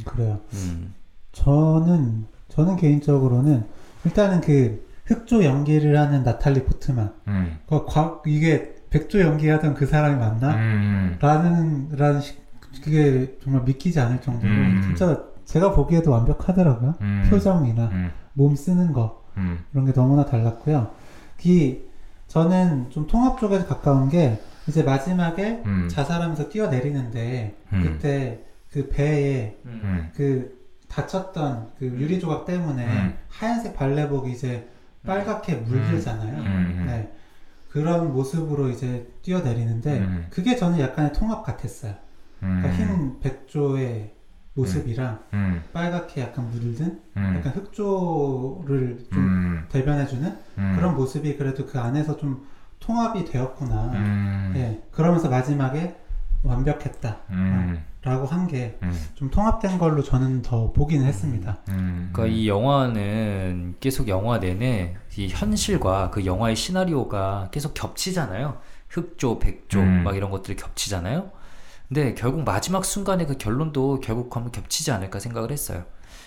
[0.04, 0.40] 그래요.
[0.54, 0.94] 음.
[1.32, 3.64] 저는 저는 개인적으로는
[4.04, 10.16] 일단은 그 흑조 연기를 하는 나탈리 포트만 음, 그 과, 이게 백조 연기하던 그 사람이
[10.16, 10.54] 맞나?
[10.56, 12.34] 음, 라는 라는 시,
[12.82, 14.80] 그게 정말 믿기지 않을 정도로 음.
[14.82, 16.96] 진짜 제가 보기에도 완벽하더라고요.
[17.00, 20.90] 음, 표정이나 음, 몸 쓰는 거 음, 이런 게 너무나 달랐고요.
[21.44, 21.78] 이
[22.26, 24.38] 저는 좀 통합 쪽에 가까운 게
[24.68, 27.82] 이제 마지막에 음, 자살하면서 뛰어내리는데 음.
[27.82, 30.56] 그때 그 배에 음, 그
[30.88, 33.14] 다쳤던 그 유리 조각 때문에 음.
[33.28, 34.68] 하얀색 발레복이 이제
[35.04, 36.42] 빨갛게 물들잖아요.
[36.42, 36.84] 음.
[36.86, 37.12] 네.
[37.70, 40.26] 그런 모습으로 이제 뛰어내리는데 음.
[40.30, 41.94] 그게 저는 약간의 통합 같았어요.
[42.40, 44.15] 그러니까 음, 흰 백조의
[44.56, 51.66] 모습이랑 음, 빨갛게 약간 물든 음, 약간 흑조를 좀 음, 대변해주는 음, 그런 모습이 그래도
[51.66, 52.46] 그 안에서 좀
[52.80, 53.92] 통합이 되었구나.
[53.94, 54.82] 음, 예.
[54.90, 55.96] 그러면서 마지막에
[56.42, 57.16] 완벽했다.
[57.30, 61.58] 음, 라고 한 게좀 음, 통합된 걸로 저는 더 보기는 했습니다.
[61.70, 68.58] 음, 그러니까 이 영화는 계속 영화 내내 이 현실과 그 영화의 시나리오가 계속 겹치잖아요.
[68.88, 70.04] 흑조, 백조 음.
[70.04, 71.30] 막 이런 것들이 겹치잖아요.
[71.88, 75.84] 근데 결국 마지막 순간에 그 결론도 결국 한번 겹치지 않을까 생각을 했어요.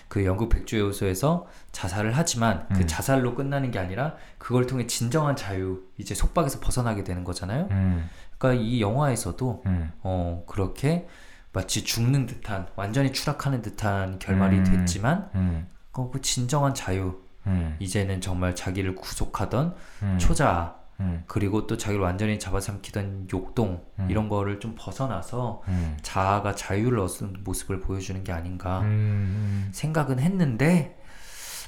[0.07, 2.88] 그 영국 백조의 요소에서 자살을 하지만 그 음.
[2.88, 7.68] 자살로 끝나는 게 아니라 그걸 통해 진정한 자유, 이제 속박에서 벗어나게 되는 거잖아요.
[7.70, 11.07] 음, 그러니까 이 영화에서도 음, 어 그렇게
[11.53, 14.64] 마치 죽는 듯한 완전히 추락하는 듯한 결말이 음.
[14.64, 21.66] 됐지만 음, 어, 그 진정한 자유 음, 이제는 정말 자기를 구속하던 음, 초자 음, 그리고
[21.68, 24.08] 또 자기를 완전히 잡아삼키던 욕동 음.
[24.10, 30.97] 이런 거를 좀 벗어나서 음, 자아가 자유를 얻은 모습을 보여주는 게 아닌가 음, 생각은 했는데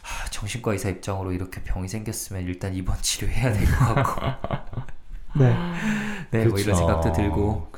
[0.03, 4.21] 아, 정신과 의사 입장으로 이렇게 병이 생겼으면 일단 입원 치료해야 될 것 같고
[5.39, 5.55] 네.
[6.31, 6.75] 네뭐 이런.
[6.75, 7.71] 생각도 들고.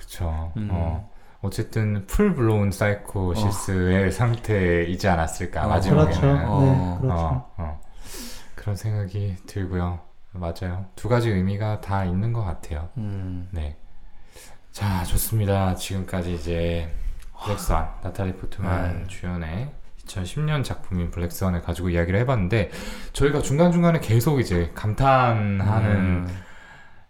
[0.57, 0.69] 음.
[0.71, 1.11] 어.
[1.41, 6.51] 어쨌든 full-blown psychosis의 상태이지 않았을까 어, 마지막에는 그렇죠.
[6.51, 6.61] 어.
[6.63, 7.21] 네, 그렇죠.
[7.23, 7.81] 어, 어.
[8.55, 9.99] 그런 생각이 들고요.
[10.33, 10.85] 맞아요.
[10.95, 12.89] 두 가지 의미가 다 있는 것 같아요.
[12.97, 13.77] 음, 네.
[14.71, 15.75] 자, 좋습니다.
[15.75, 16.91] 지금까지 이제
[17.45, 19.07] 블랙스완, 나탈리 포트만 네.
[19.07, 19.71] 주연의
[20.05, 22.71] 2010년 작품인 블랙스완을 가지고 이야기를 해봤는데
[23.13, 26.43] 저희가 중간중간에 계속 이제 감탄하는 음,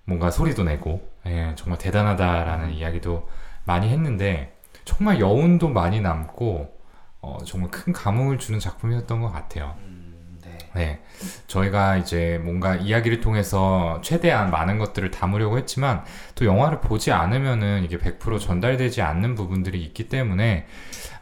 [0.05, 2.73] 뭔가 소리도 내고 예, 정말 대단하다라는 음.
[2.73, 3.29] 이야기도
[3.63, 6.77] 많이 했는데 정말 여운도 많이 남고
[7.21, 9.75] 어, 정말 큰 감흥을 주는 작품이었던 것 같아요.
[10.73, 10.85] 음, 네.
[10.85, 10.99] 네,
[11.47, 16.03] 저희가 이제 뭔가 이야기를 통해서 최대한 많은 것들을 담으려고 했지만
[16.35, 20.65] 또 영화를 보지 않으면은 이게 100% 전달되지 않는 부분들이 있기 때문에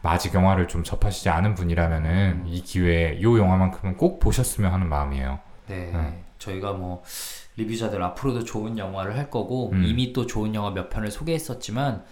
[0.03, 5.39] 아직 영화를 좀 접하시지 않은 분이라면은 이 기회에 이 영화만큼은 꼭 보셨으면 하는 마음이에요.
[5.67, 6.23] 네, 음.
[6.39, 7.03] 저희가 뭐
[7.55, 9.83] 리뷰자들 앞으로도 좋은 영화를 할 거고 음.
[9.85, 12.03] 이미 또 좋은 영화 몇 편을 소개했었지만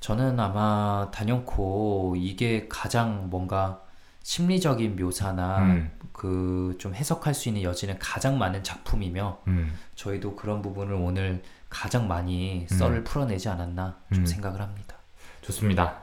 [0.00, 3.82] 저는 아마 단연코 이게 가장 뭔가
[4.22, 10.94] 심리적인 묘사나 음, 그좀 해석할 수 있는 여지는 가장 많은 작품이며 음, 저희도 그런 부분을
[10.94, 12.76] 오늘 가장 많이 음.
[12.76, 14.26] 썰을 풀어내지 않았나 좀 음.
[14.26, 14.96] 생각을 합니다.
[15.42, 15.98] 좋습니다.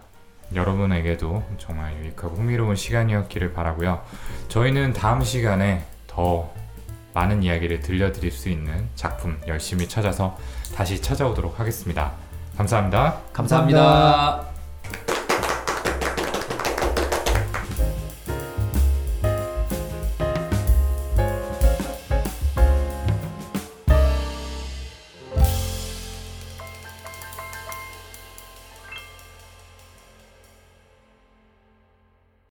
[0.54, 4.02] 여러분에게도 정말 유익하고 흥미로운 시간이었기를 바라고요.
[4.48, 6.52] 저희는 다음 시간에 더
[7.14, 10.38] 많은 이야기를 들려드릴 수 있는 작품 열심히 찾아서
[10.76, 12.14] 다시 찾아오도록 하겠습니다.
[12.58, 13.20] 감사합니다.
[13.34, 14.57] 감사합니다.